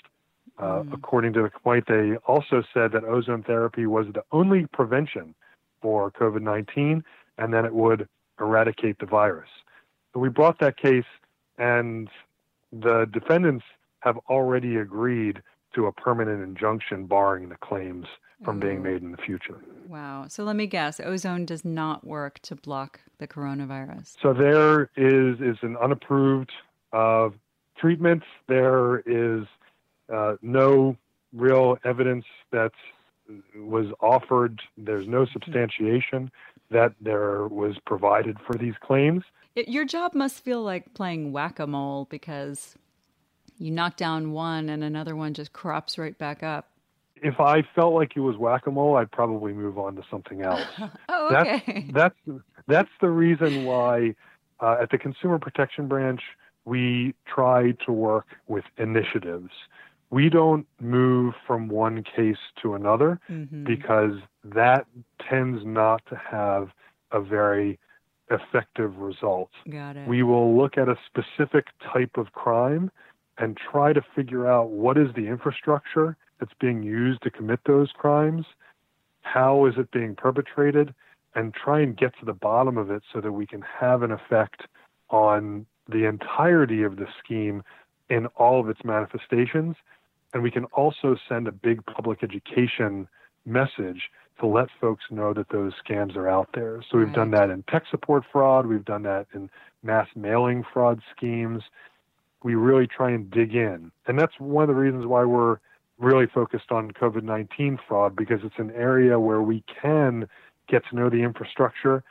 Uh, 0.58 0.84
mm. 0.84 0.94
According 0.94 1.34
to 1.34 1.44
the 1.44 1.50
complaint, 1.50 1.86
they 1.88 2.16
also 2.28 2.64
said 2.74 2.92
that 2.92 3.04
ozone 3.04 3.44
therapy 3.44 3.86
was 3.86 4.08
the 4.14 4.24
only 4.32 4.66
prevention 4.68 5.36
for 5.82 6.12
COVID 6.12 6.42
19 6.42 7.04
and 7.40 7.54
then 7.54 7.66
it 7.66 7.74
would 7.74 8.08
eradicate 8.40 9.00
the 9.00 9.06
virus. 9.06 9.50
So 10.14 10.20
we 10.20 10.30
brought 10.30 10.60
that 10.60 10.78
case, 10.78 11.06
and 11.58 12.10
the 12.72 13.06
defendants 13.12 13.66
have 14.02 14.18
already 14.30 14.78
agreed 14.78 15.42
to 15.76 15.86
a 15.88 15.92
permanent 15.92 16.44
injunction 16.44 17.06
barring 17.06 17.50
the 17.50 17.56
claims 17.56 18.08
from 18.44 18.58
oh. 18.58 18.60
being 18.60 18.82
made 18.82 19.02
in 19.02 19.12
the 19.12 19.18
future. 19.18 19.60
Wow. 19.88 20.26
So 20.28 20.44
let 20.44 20.56
me 20.56 20.68
guess, 20.68 21.00
ozone 21.00 21.46
does 21.46 21.66
not 21.66 22.06
work 22.06 22.40
to 22.44 22.56
block 22.56 23.00
the 23.18 23.28
coronavirus. 23.28 24.16
So 24.22 24.34
there 24.34 24.90
is 24.96 25.40
is 25.42 25.58
an 25.62 25.76
unapproved 25.78 26.52
uh, 26.94 27.30
treatment. 27.78 28.24
There 28.48 29.00
is 29.06 29.46
uh, 30.14 30.36
no 30.42 30.96
real 31.34 31.78
evidence 31.84 32.26
that 32.52 32.72
was 33.56 33.88
offered. 34.00 34.62
There's 34.78 35.08
no 35.08 35.26
substantiation 35.26 36.32
that 36.72 36.94
there 37.02 37.48
was 37.48 37.76
provided 37.86 38.38
for 38.46 38.54
these 38.58 38.76
claims. 38.82 39.24
It, 39.56 39.70
your 39.70 39.86
job 39.86 40.14
must 40.14 40.44
feel 40.44 40.62
like 40.62 40.94
playing 40.94 41.32
whack 41.32 41.60
a 41.60 41.68
mole 41.68 42.08
because 42.10 42.76
you 43.58 43.72
knock 43.72 43.98
down 43.98 44.32
one 44.32 44.70
and 44.70 44.84
another 44.84 45.16
one 45.16 45.34
just 45.34 45.52
crops 45.54 45.98
right 45.98 46.18
back 46.18 46.44
up. 46.44 46.70
If 47.22 47.40
I 47.40 47.64
felt 47.76 47.94
like 47.94 48.14
it 48.16 48.22
was 48.22 48.38
whack 48.38 48.68
a 48.68 48.72
mole, 48.72 48.96
I'd 48.96 49.12
probably 49.12 49.54
move 49.54 49.78
on 49.78 49.96
to 49.96 50.04
something 50.10 50.42
else. 50.42 50.66
oh, 51.10 51.36
okay. 51.36 51.90
That's, 51.94 52.16
that's, 52.26 52.40
that's 52.68 52.90
the 53.02 53.10
reason 53.10 53.66
why 53.66 54.16
uh, 54.60 54.78
at 54.82 54.92
the 54.92 54.98
Consumer 54.98 55.40
Protection 55.40 55.88
Branch, 55.88 56.22
we 56.66 57.16
try 57.26 57.72
to 57.86 57.92
work 57.92 58.28
with 58.48 58.66
initiatives 58.78 59.52
we 60.10 60.30
don't 60.30 60.66
move 60.80 61.34
from 61.46 61.68
one 61.68 62.04
case 62.04 62.38
to 62.62 62.74
another 62.74 63.20
mm-hmm. 63.30 63.64
because 63.64 64.14
that 64.44 64.86
tends 65.30 65.64
not 65.66 66.02
to 66.10 66.16
have 66.16 66.70
a 67.12 67.22
very 67.22 67.80
effective 68.32 68.98
result. 68.98 69.50
Got 69.70 69.98
it. 69.98 70.08
We 70.08 70.24
will 70.24 70.58
look 70.58 70.78
at 70.78 70.88
a 70.88 70.96
specific 71.06 71.68
type 71.94 72.18
of 72.18 72.32
crime 72.34 72.92
and 73.38 73.58
try 73.58 73.94
to 73.94 74.02
figure 74.16 74.48
out 74.48 74.70
what 74.70 74.98
is 74.98 75.08
the 75.16 75.28
infrastructure 75.28 76.18
that's 76.40 76.54
being 76.60 76.84
used 76.84 77.22
to 77.24 77.32
commit 77.32 77.60
those 77.66 77.92
crimes, 77.92 78.46
how 79.22 79.66
is 79.66 79.76
it 79.78 79.92
being 79.92 80.16
perpetrated, 80.16 80.94
and 81.36 81.54
try 81.54 81.82
and 81.82 81.96
get 81.96 82.18
to 82.20 82.26
the 82.26 82.34
bottom 82.34 82.78
of 82.78 82.90
it 82.90 83.04
so 83.14 83.22
that 83.22 83.32
we 83.32 83.46
can 83.46 83.62
have 83.62 84.02
an 84.02 84.12
effect 84.12 84.64
on 85.10 85.66
the 85.88 86.06
entirety 86.06 86.84
of 86.84 86.98
the 86.98 87.08
scheme 87.24 87.64
in 88.10 88.26
all 88.38 88.60
of 88.60 88.70
its 88.70 88.84
manifestations 88.84 89.76
and 90.34 90.44
we 90.44 90.52
can 90.52 90.66
also 90.66 91.16
send 91.28 91.48
a 91.48 91.52
big 91.52 91.86
public 91.86 92.24
education 92.24 93.08
message 93.46 94.10
to 94.40 94.46
let 94.46 94.70
folks 94.80 95.04
know 95.10 95.34
that 95.34 95.50
those 95.50 95.74
scams 95.86 96.16
are 96.16 96.30
out 96.30 96.50
there. 96.54 96.82
So 96.90 96.98
we've 96.98 97.08
right. 97.08 97.16
done 97.16 97.32
that 97.32 97.50
in 97.50 97.64
tech 97.64 97.84
support 97.90 98.24
fraud, 98.32 98.66
we've 98.66 98.86
done 98.86 99.04
that 99.04 99.28
in 99.34 99.50
mass 99.84 100.08
mailing 100.16 100.64
fraud 100.72 101.02
schemes. 101.16 101.64
We 102.44 102.56
really 102.56 102.88
try 102.88 103.12
and 103.12 103.30
dig 103.30 103.54
in. 103.54 103.92
And 104.08 104.18
that's 104.18 104.40
one 104.40 104.64
of 104.64 104.68
the 104.70 104.80
reasons 104.82 105.06
why 105.06 105.26
we're 105.26 105.58
really 106.00 106.28
focused 106.28 106.72
on 106.72 106.92
COVID 106.92 107.24
19 107.24 107.80
fraud 107.88 108.16
because 108.16 108.40
it's 108.44 108.58
an 108.58 108.72
area 108.72 109.20
where 109.20 109.42
we 109.42 109.64
can 109.82 110.28
get 110.68 110.84
to 110.90 110.96
know 110.96 111.10
the 111.10 111.22
infrastructure, 111.24 112.04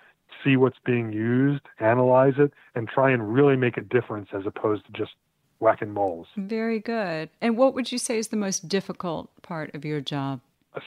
see 0.45 0.57
what's 0.57 0.79
being 0.85 1.13
used, 1.13 1.63
analyze 1.81 2.35
it, 2.39 2.53
and 2.75 2.89
try 2.89 3.11
and 3.11 3.33
really 3.33 3.57
make 3.57 3.77
a 3.77 3.81
difference 3.81 4.29
as 4.33 4.47
opposed 4.47 4.85
to 4.87 4.93
just 4.93 5.13
whacking 5.61 5.93
moles. 5.93 6.27
Very 6.37 6.79
good. 6.79 7.31
And 7.41 7.57
what 7.57 7.75
would 7.75 7.91
you 7.91 7.99
say 7.99 8.19
is 8.19 8.29
the 8.29 8.37
most 8.37 8.69
difficult 8.69 9.31
part 9.43 9.75
of 9.75 9.85
your 9.85 10.01
job? 10.01 10.41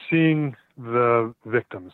Seeing 0.08 0.56
the 0.78 1.34
victims. 1.44 1.92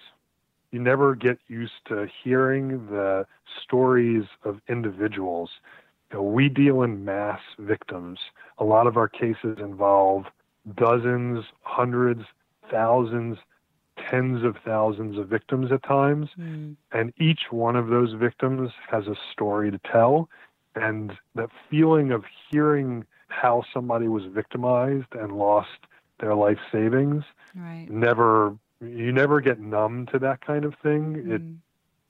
You 0.70 0.80
never 0.80 1.14
get 1.14 1.38
used 1.48 1.72
to 1.88 2.06
hearing 2.22 2.86
the 2.88 3.26
stories 3.64 4.24
of 4.44 4.60
individuals. 4.68 5.50
You 6.12 6.18
know, 6.18 6.22
we 6.22 6.48
deal 6.48 6.82
in 6.82 7.04
mass 7.04 7.40
victims. 7.58 8.18
A 8.58 8.64
lot 8.64 8.86
of 8.86 8.96
our 8.96 9.08
cases 9.08 9.58
involve 9.58 10.26
dozens, 10.76 11.44
hundreds, 11.62 12.24
thousands, 12.70 13.38
tens 14.10 14.44
of 14.44 14.56
thousands 14.64 15.18
of 15.18 15.28
victims 15.28 15.72
at 15.72 15.82
times. 15.82 16.28
Mm. 16.38 16.76
And 16.92 17.12
each 17.18 17.50
one 17.50 17.76
of 17.76 17.88
those 17.88 18.12
victims 18.12 18.70
has 18.90 19.06
a 19.06 19.16
story 19.32 19.70
to 19.70 19.78
tell. 19.78 20.28
And 20.74 21.12
that 21.34 21.50
feeling 21.70 22.12
of 22.12 22.24
hearing 22.50 23.04
how 23.28 23.62
somebody 23.72 24.08
was 24.08 24.24
victimized 24.26 25.12
and 25.12 25.32
lost 25.32 25.86
their 26.20 26.34
life 26.34 26.58
savings 26.72 27.24
right. 27.54 27.86
never 27.88 28.56
you 28.80 29.12
never 29.12 29.40
get 29.40 29.60
numb 29.60 30.06
to 30.06 30.18
that 30.18 30.44
kind 30.44 30.64
of 30.64 30.74
thing 30.82 31.14
mm. 31.14 31.34
it 31.34 31.42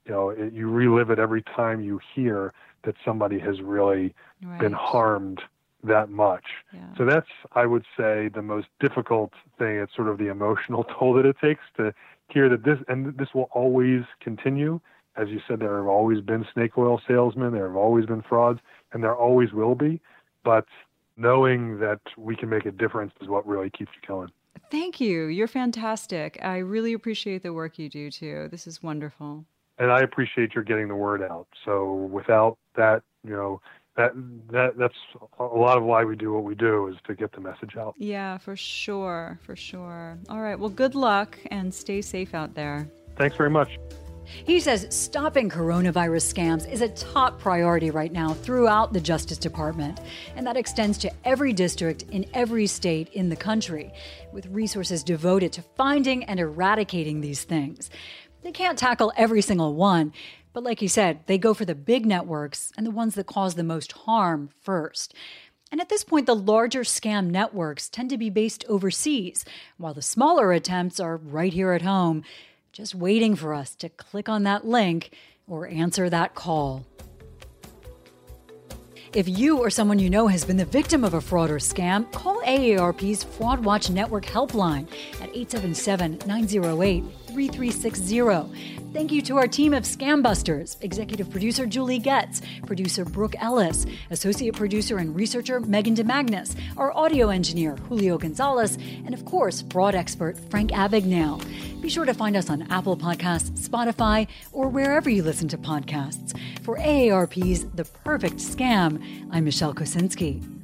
you 0.05 0.11
know 0.11 0.29
it, 0.29 0.53
you 0.53 0.69
relive 0.69 1.09
it 1.11 1.19
every 1.19 1.43
time 1.43 1.81
you 1.81 1.99
hear 2.15 2.53
that 2.83 2.95
somebody 3.05 3.37
has 3.37 3.61
really 3.61 4.13
right. 4.43 4.59
been 4.59 4.73
harmed 4.73 5.41
that 5.83 6.09
much. 6.09 6.45
Yeah. 6.73 6.81
So 6.97 7.05
that's, 7.05 7.27
I 7.53 7.65
would 7.65 7.85
say, 7.97 8.29
the 8.33 8.41
most 8.41 8.67
difficult 8.79 9.31
thing. 9.57 9.77
It's 9.77 9.95
sort 9.95 10.09
of 10.09 10.17
the 10.17 10.27
emotional 10.27 10.83
toll 10.99 11.13
that 11.15 11.25
it 11.25 11.37
takes 11.41 11.61
to 11.77 11.93
hear 12.29 12.49
that 12.49 12.63
this, 12.63 12.77
and 12.87 13.17
this 13.17 13.29
will 13.33 13.49
always 13.51 14.01
continue. 14.19 14.79
As 15.15 15.29
you 15.29 15.41
said, 15.47 15.59
there 15.59 15.77
have 15.77 15.87
always 15.87 16.21
been 16.21 16.45
snake 16.53 16.77
oil 16.77 17.01
salesmen, 17.07 17.51
there 17.51 17.67
have 17.67 17.75
always 17.75 18.05
been 18.05 18.21
frauds, 18.21 18.59
and 18.93 19.03
there 19.03 19.15
always 19.15 19.51
will 19.51 19.75
be. 19.75 19.99
But 20.43 20.65
knowing 21.17 21.79
that 21.79 21.99
we 22.17 22.35
can 22.35 22.49
make 22.49 22.65
a 22.65 22.71
difference 22.71 23.13
is 23.21 23.27
what 23.27 23.45
really 23.47 23.69
keeps 23.69 23.91
you 24.01 24.07
going. 24.07 24.29
Thank 24.71 25.01
you. 25.01 25.25
You're 25.25 25.47
fantastic. 25.47 26.39
I 26.41 26.57
really 26.57 26.93
appreciate 26.93 27.43
the 27.43 27.53
work 27.53 27.79
you 27.79 27.89
do 27.89 28.11
too. 28.11 28.47
This 28.51 28.67
is 28.67 28.83
wonderful. 28.83 29.45
And 29.77 29.91
I 29.91 30.01
appreciate 30.01 30.53
your 30.53 30.63
getting 30.63 30.87
the 30.87 30.95
word 30.95 31.21
out. 31.21 31.47
So 31.65 31.93
without 32.11 32.57
that, 32.75 33.01
you 33.23 33.31
know, 33.31 33.61
that 33.97 34.11
that 34.51 34.77
that's 34.77 34.95
a 35.39 35.43
lot 35.43 35.77
of 35.77 35.83
why 35.83 36.03
we 36.03 36.15
do 36.15 36.33
what 36.33 36.43
we 36.43 36.55
do 36.55 36.87
is 36.87 36.95
to 37.07 37.15
get 37.15 37.31
the 37.33 37.41
message 37.41 37.75
out. 37.77 37.95
Yeah, 37.97 38.37
for 38.37 38.55
sure, 38.55 39.39
for 39.45 39.55
sure. 39.55 40.17
All 40.29 40.41
right, 40.41 40.57
well, 40.57 40.69
good 40.69 40.95
luck 40.95 41.37
and 41.51 41.73
stay 41.73 42.01
safe 42.01 42.33
out 42.33 42.55
there. 42.55 42.87
Thanks 43.17 43.35
very 43.35 43.49
much. 43.49 43.77
He 44.45 44.59
says 44.59 44.87
stopping 44.91 45.49
coronavirus 45.49 46.33
scams 46.33 46.71
is 46.71 46.81
a 46.81 46.89
top 46.89 47.39
priority 47.39 47.89
right 47.89 48.11
now 48.11 48.33
throughout 48.33 48.93
the 48.93 49.01
Justice 49.01 49.39
Department, 49.39 49.99
and 50.35 50.45
that 50.45 50.55
extends 50.55 50.97
to 50.99 51.11
every 51.25 51.51
district 51.51 52.03
in 52.11 52.25
every 52.33 52.67
state 52.67 53.09
in 53.09 53.29
the 53.29 53.35
country, 53.35 53.91
with 54.31 54.45
resources 54.47 55.03
devoted 55.03 55.51
to 55.53 55.61
finding 55.61 56.23
and 56.25 56.39
eradicating 56.39 57.21
these 57.21 57.43
things. 57.43 57.89
They 58.43 58.51
can't 58.51 58.77
tackle 58.77 59.11
every 59.17 59.41
single 59.41 59.73
one, 59.73 60.13
but 60.53 60.63
like 60.63 60.81
you 60.81 60.87
said, 60.87 61.19
they 61.27 61.37
go 61.37 61.53
for 61.53 61.65
the 61.65 61.75
big 61.75 62.05
networks 62.05 62.71
and 62.77 62.85
the 62.85 62.91
ones 62.91 63.15
that 63.15 63.27
cause 63.27 63.55
the 63.55 63.63
most 63.63 63.91
harm 63.91 64.49
first. 64.61 65.13
And 65.71 65.79
at 65.79 65.89
this 65.89 66.03
point, 66.03 66.25
the 66.25 66.35
larger 66.35 66.81
scam 66.81 67.27
networks 67.27 67.89
tend 67.89 68.09
to 68.09 68.17
be 68.17 68.29
based 68.29 68.65
overseas, 68.67 69.45
while 69.77 69.93
the 69.93 70.01
smaller 70.01 70.51
attempts 70.51 70.99
are 70.99 71.17
right 71.17 71.53
here 71.53 71.73
at 71.73 71.83
home, 71.83 72.23
just 72.71 72.95
waiting 72.95 73.35
for 73.35 73.53
us 73.53 73.75
to 73.75 73.89
click 73.89 74.27
on 74.27 74.43
that 74.43 74.65
link 74.65 75.11
or 75.47 75.67
answer 75.67 76.09
that 76.09 76.33
call. 76.33 76.85
If 79.13 79.27
you 79.27 79.57
or 79.57 79.71
someone 79.71 79.97
you 79.97 80.09
know 80.09 80.27
has 80.27 80.45
been 80.45 80.57
the 80.57 80.65
victim 80.65 81.03
of 81.03 81.15
a 81.15 81.21
fraud 81.21 81.49
or 81.49 81.57
scam, 81.57 82.11
call 82.11 82.41
AARP's 82.43 83.23
Fraud 83.23 83.65
Watch 83.65 83.89
Network 83.89 84.25
helpline 84.25 84.87
at 85.19 85.29
877 85.35 86.19
908 86.27 87.03
3360. 87.29 88.79
Thank 88.91 89.11
you 89.11 89.21
to 89.21 89.37
our 89.37 89.47
team 89.47 89.73
of 89.73 89.83
Scam 89.83 90.23
Busters 90.23 90.77
executive 90.81 91.29
producer 91.29 91.65
Julie 91.65 91.99
Getz, 91.99 92.41
producer 92.65 93.05
Brooke 93.05 93.35
Ellis, 93.39 93.85
associate 94.09 94.55
producer 94.55 94.97
and 94.97 95.15
researcher 95.15 95.59
Megan 95.59 95.95
DeMagnus, 95.95 96.55
our 96.75 96.91
audio 96.97 97.29
engineer 97.29 97.75
Julio 97.87 98.17
Gonzalez, 98.17 98.77
and 99.05 99.13
of 99.13 99.25
course, 99.25 99.63
fraud 99.69 99.93
expert 99.93 100.39
Frank 100.49 100.71
Abagnale. 100.71 101.43
Be 101.81 101.89
sure 101.89 102.05
to 102.05 102.13
find 102.13 102.35
us 102.35 102.49
on 102.49 102.63
Apple 102.71 102.97
Podcasts, 102.97 103.51
Spotify, 103.69 104.27
or 104.51 104.67
wherever 104.67 105.09
you 105.09 105.23
listen 105.23 105.47
to 105.49 105.57
podcasts. 105.57 106.37
For 106.63 106.77
AARP's 106.77 107.65
The 107.75 107.85
Perfect 107.85 108.37
Scam, 108.37 109.01
I'm 109.31 109.45
Michelle 109.45 109.73
Kosinski. 109.73 110.58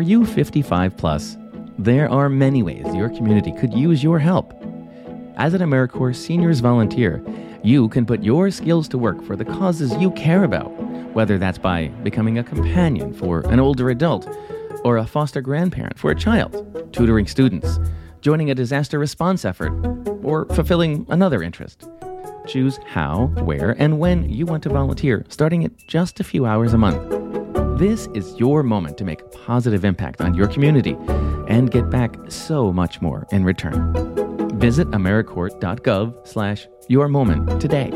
Are 0.00 0.12
you 0.12 0.24
55 0.24 0.96
plus? 0.96 1.36
There 1.78 2.08
are 2.08 2.30
many 2.30 2.62
ways 2.62 2.86
your 2.94 3.10
community 3.10 3.52
could 3.52 3.74
use 3.74 4.02
your 4.02 4.18
help. 4.18 4.54
As 5.36 5.52
an 5.52 5.60
AmeriCorps 5.60 6.16
Seniors 6.16 6.60
Volunteer, 6.60 7.22
you 7.62 7.86
can 7.90 8.06
put 8.06 8.22
your 8.22 8.50
skills 8.50 8.88
to 8.88 8.96
work 8.96 9.22
for 9.22 9.36
the 9.36 9.44
causes 9.44 9.94
you 9.96 10.10
care 10.12 10.44
about, 10.44 10.70
whether 11.12 11.36
that's 11.36 11.58
by 11.58 11.88
becoming 12.02 12.38
a 12.38 12.42
companion 12.42 13.12
for 13.12 13.40
an 13.50 13.60
older 13.60 13.90
adult, 13.90 14.26
or 14.84 14.96
a 14.96 15.06
foster 15.06 15.42
grandparent 15.42 15.98
for 15.98 16.10
a 16.10 16.18
child, 16.18 16.88
tutoring 16.94 17.26
students, 17.26 17.78
joining 18.22 18.50
a 18.50 18.54
disaster 18.54 18.98
response 18.98 19.44
effort, 19.44 19.74
or 20.22 20.46
fulfilling 20.54 21.04
another 21.10 21.42
interest. 21.42 21.86
Choose 22.46 22.78
how, 22.86 23.26
where, 23.44 23.72
and 23.78 23.98
when 23.98 24.30
you 24.30 24.46
want 24.46 24.62
to 24.62 24.70
volunteer, 24.70 25.26
starting 25.28 25.62
at 25.62 25.76
just 25.86 26.20
a 26.20 26.24
few 26.24 26.46
hours 26.46 26.72
a 26.72 26.78
month. 26.78 27.19
This 27.80 28.08
is 28.12 28.38
your 28.38 28.62
moment 28.62 28.98
to 28.98 29.06
make 29.06 29.22
a 29.22 29.28
positive 29.28 29.86
impact 29.86 30.20
on 30.20 30.34
your 30.34 30.48
community 30.48 30.98
and 31.48 31.70
get 31.70 31.88
back 31.88 32.14
so 32.28 32.74
much 32.74 33.00
more 33.00 33.26
in 33.32 33.42
return. 33.42 33.94
Visit 34.58 34.90
AmeriCorps.gov 34.90 36.28
slash 36.28 36.68
your 36.88 37.08
moment 37.08 37.58
today 37.58 37.90